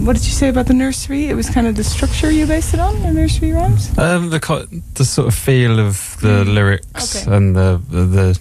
[0.05, 1.25] what did you say about the nursery?
[1.27, 3.97] It was kind of the structure you based it on, the nursery rhymes.
[3.97, 4.65] Um, the co-
[4.95, 6.53] the sort of feel of the Mm.
[6.53, 7.35] lyrics Okay.
[7.35, 8.39] and the the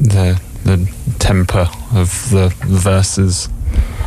[0.00, 3.48] the the temper of the verses.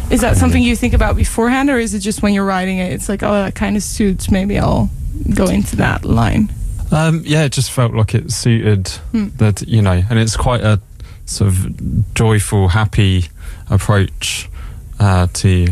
[0.09, 2.93] Is that something you think about beforehand, or is it just when you're writing it?
[2.93, 4.31] It's like, oh, that kind of suits.
[4.31, 4.89] Maybe I'll
[5.33, 6.49] go into that line.
[6.91, 9.27] Um, yeah, it just felt like it suited Hmm.
[9.37, 10.79] that you know, and it's quite a
[11.25, 13.25] sort of joyful, happy
[13.69, 14.49] approach
[14.99, 15.67] uh, to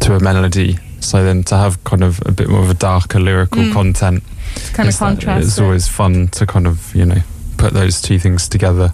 [0.00, 0.78] to a melody.
[1.00, 3.72] So then to have kind of a bit more of a darker lyrical Mm.
[3.72, 4.22] content,
[4.56, 5.46] It's kind of contrast.
[5.46, 7.22] It's always fun to kind of you know
[7.56, 8.92] put those two things together.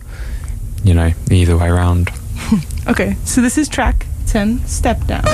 [0.85, 2.11] You know, either way around.
[2.89, 3.17] okay.
[3.25, 5.25] So this is track ten, step down.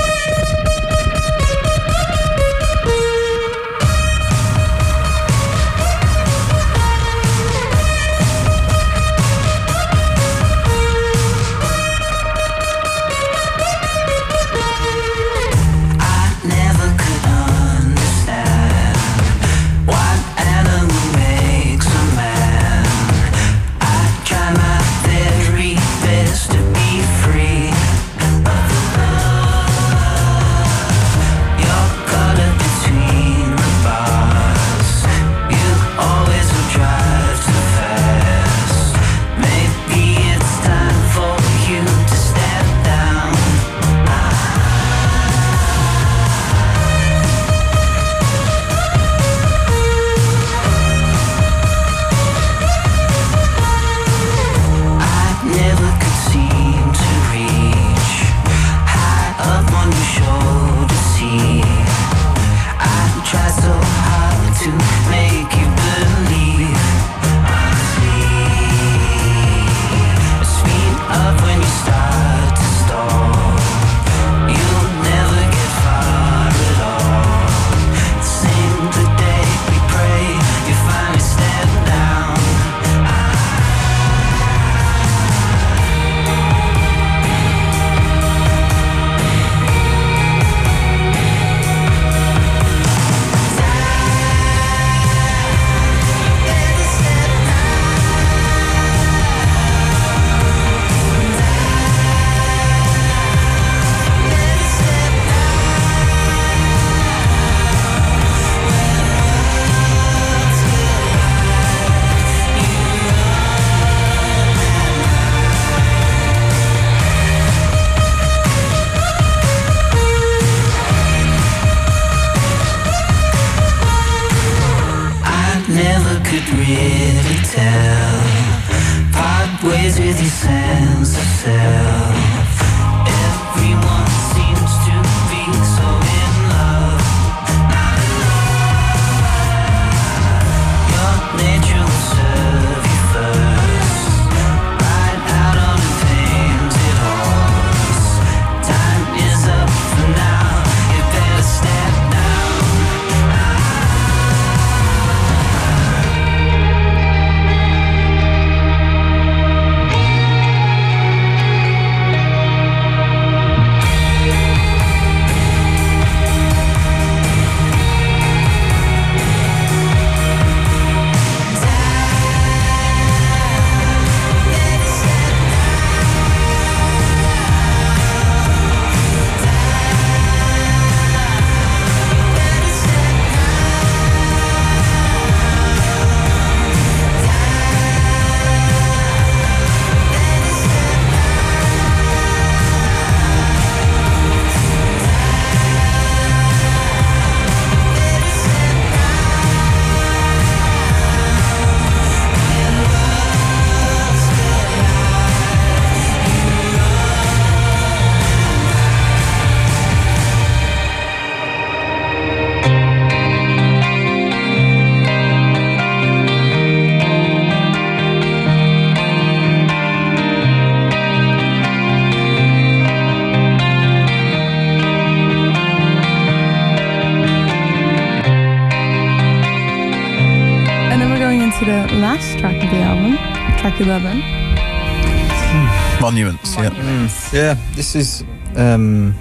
[237.92, 238.24] This is
[238.56, 239.14] um,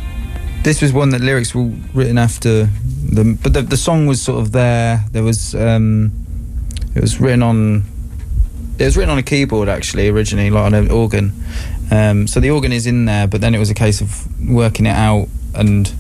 [0.64, 4.42] this was one that lyrics were written after the, but the, the song was sort
[4.42, 5.04] of there.
[5.12, 6.12] There was um,
[6.96, 7.84] it was written on
[8.78, 11.32] it was written on a keyboard actually originally, like on an organ.
[11.92, 14.86] Um, so the organ is in there, but then it was a case of working
[14.86, 15.94] it out and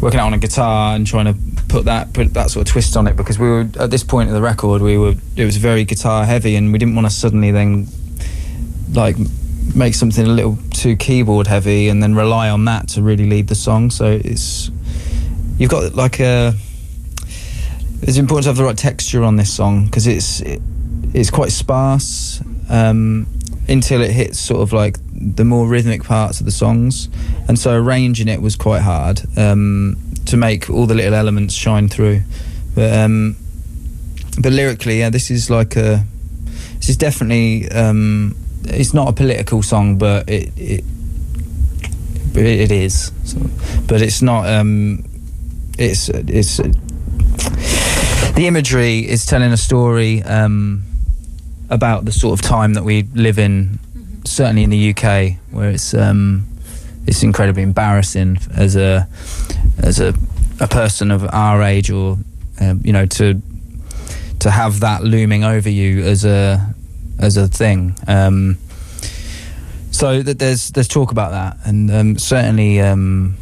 [0.00, 1.38] working out on a guitar and trying to
[1.68, 4.28] put that put that sort of twist on it because we were at this point
[4.28, 7.10] of the record we were it was very guitar heavy and we didn't want to
[7.10, 7.86] suddenly then
[8.92, 9.16] like
[9.74, 13.48] make something a little too keyboard heavy and then rely on that to really lead
[13.48, 13.90] the song.
[13.90, 14.70] So it's
[15.58, 16.54] you've got like a
[18.02, 20.60] it's important to have the right texture on this song because it's it,
[21.14, 23.26] it's quite sparse um,
[23.68, 27.08] until it hits sort of like the more rhythmic parts of the songs.
[27.48, 31.88] And so arranging it was quite hard um, to make all the little elements shine
[31.88, 32.22] through.
[32.74, 33.36] But um,
[34.40, 36.04] but lyrically yeah this is like a
[36.76, 38.34] this is definitely um,
[38.64, 40.84] it's not a political song but it
[42.34, 43.12] it, it, is.
[43.24, 43.40] So,
[43.86, 45.04] but it's not um,
[45.78, 46.56] it's it's
[48.34, 50.82] the imagery is telling a story um,
[51.68, 53.78] about the sort of time that we live in,
[54.24, 56.46] certainly in the UK, where it's um,
[57.06, 59.08] it's incredibly embarrassing as a
[59.78, 60.14] as a,
[60.60, 62.16] a person of our age, or
[62.60, 63.40] um, you know, to
[64.38, 66.74] to have that looming over you as a
[67.22, 67.96] as a thing.
[68.06, 68.58] Um,
[69.90, 72.80] so that there's there's talk about that, and um, certainly.
[72.80, 73.36] Um,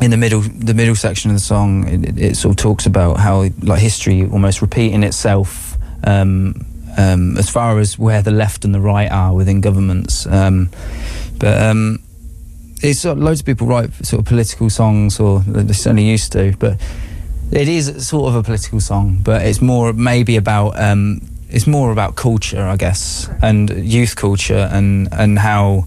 [0.00, 3.18] in the middle the middle section of the song it, it, sort of talks about
[3.18, 6.54] how like history almost repeating itself um,
[6.96, 10.70] um, as far as where the left and the right are within governments um,
[11.38, 11.74] but
[12.80, 16.54] it's of, loads of people write sort of political songs or they certainly used to
[16.58, 16.80] but
[17.50, 21.20] it is sort of a political song but it's more maybe about um,
[21.50, 25.86] it's more about culture I guess and youth culture and and how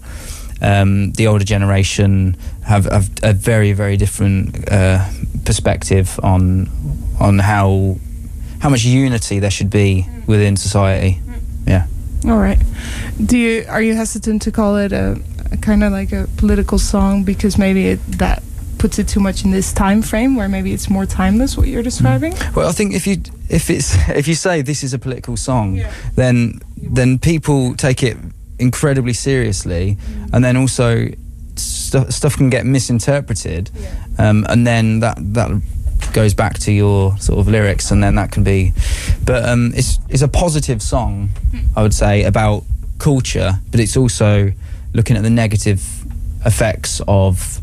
[0.62, 5.04] um, the older generation have, have a very very different uh,
[5.44, 6.68] perspective on
[7.20, 7.96] on how
[8.60, 11.20] how much unity there should be within society.
[11.66, 11.86] Yeah.
[12.26, 12.58] All right.
[13.24, 15.20] Do you are you hesitant to call it a,
[15.50, 18.42] a kind of like a political song because maybe it, that
[18.82, 21.84] puts it too much in this time frame where maybe it's more timeless what you're
[21.84, 22.34] describing?
[22.56, 23.16] Well, I think if you
[23.48, 25.92] if it's if you say this is a political song, Yeah.
[26.16, 26.60] then
[26.96, 28.16] then people take it
[28.58, 29.96] incredibly seriously,
[30.32, 31.06] and then also
[31.54, 33.70] stu- stuff can get misinterpreted,
[34.18, 35.50] um, and then that that
[36.12, 38.72] goes back to your sort of lyrics, and then that can be.
[39.24, 41.28] But um, it's it's a positive song,
[41.76, 42.64] I would say, about
[42.98, 44.52] culture, but it's also
[44.92, 45.80] looking at the negative
[46.44, 47.60] effects of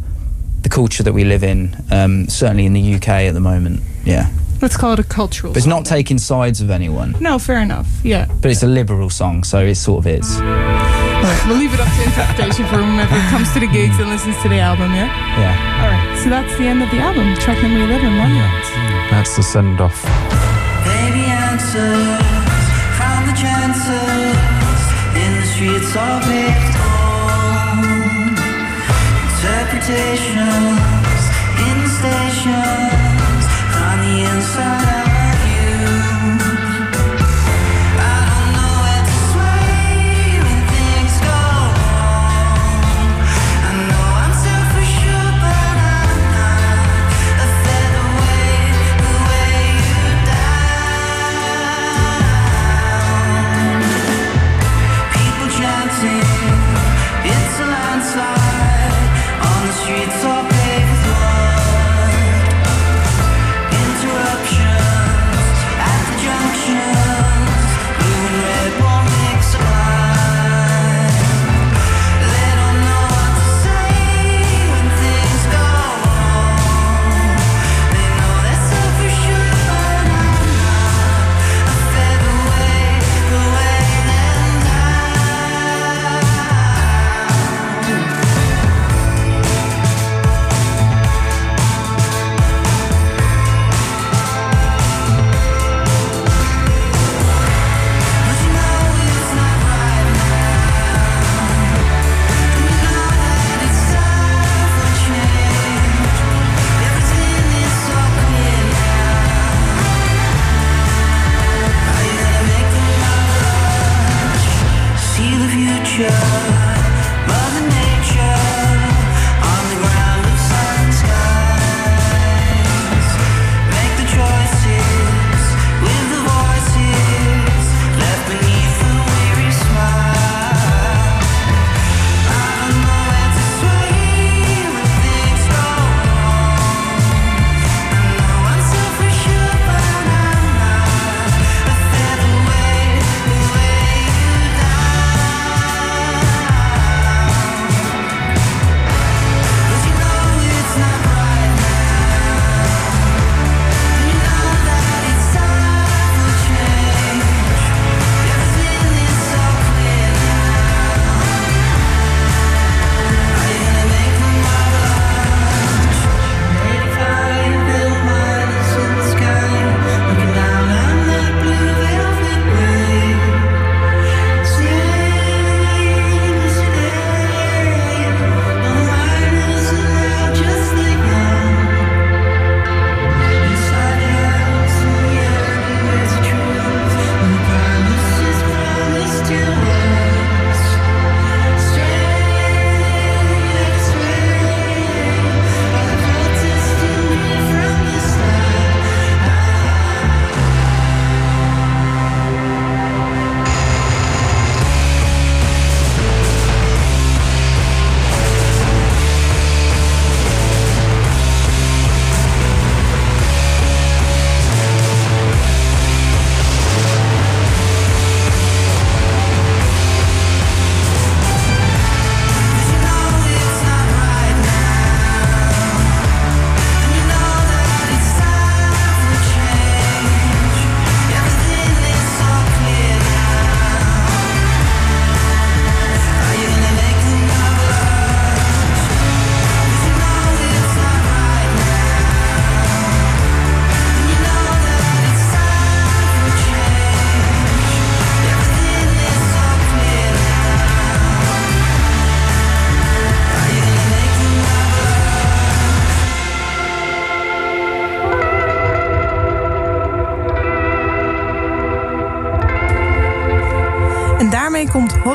[0.64, 3.82] the culture that we live in, um, certainly in the UK at the moment.
[4.04, 4.30] Yeah,
[4.62, 5.54] Let's call it a cultural.
[5.54, 7.16] but it's song not taking sides of anyone.
[7.22, 7.88] No, fair enough.
[8.04, 8.26] Yeah.
[8.42, 10.36] But it's a liberal song, so it sort of is.
[10.36, 11.44] All right.
[11.48, 14.50] We'll leave it up to interpretation for whomever comes to the gigs and listens to
[14.50, 14.92] the album.
[14.94, 15.08] Yeah.
[15.40, 15.82] Yeah.
[15.84, 16.24] All right.
[16.24, 17.36] So that's the end of the album.
[17.40, 18.12] Track number eleven.
[18.16, 18.66] Monument.
[19.12, 20.04] That's the send off.
[20.84, 22.20] Baby answers
[23.00, 24.36] from the chances
[25.16, 26.76] in the streets of paved
[29.90, 31.26] Interpretations
[31.66, 35.09] in stations on the inside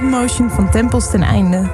[0.05, 1.71] Motion van Tempels ten einde.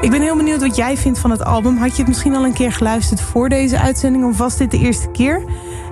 [0.00, 1.76] Ik ben heel benieuwd wat jij vindt van het album.
[1.76, 4.78] Had je het misschien al een keer geluisterd voor deze uitzending of was dit de
[4.78, 5.44] eerste keer?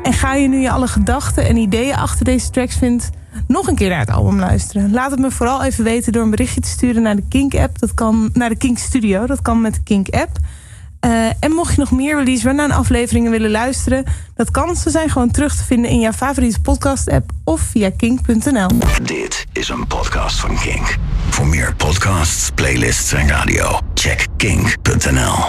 [0.03, 3.11] En ga je nu je alle gedachten en ideeën achter deze tracks vindt,
[3.47, 4.93] nog een keer naar het album luisteren?
[4.93, 7.79] Laat het me vooral even weten door een berichtje te sturen naar de Kink app.
[7.79, 9.27] Dat kan naar de Kink Studio.
[9.27, 10.39] Dat kan met de Kink app.
[11.03, 14.05] Eh, en mocht je nog meer Release Rundown afleveringen willen luisteren,
[14.35, 14.77] dat kan.
[14.77, 18.69] Ze zijn gewoon terug te vinden in jouw favoriete podcast app of via kink.nl.
[19.03, 20.99] Dit is een podcast van Kink.
[21.43, 25.43] Voor meer podcasts, playlists en radio, check kink.nl.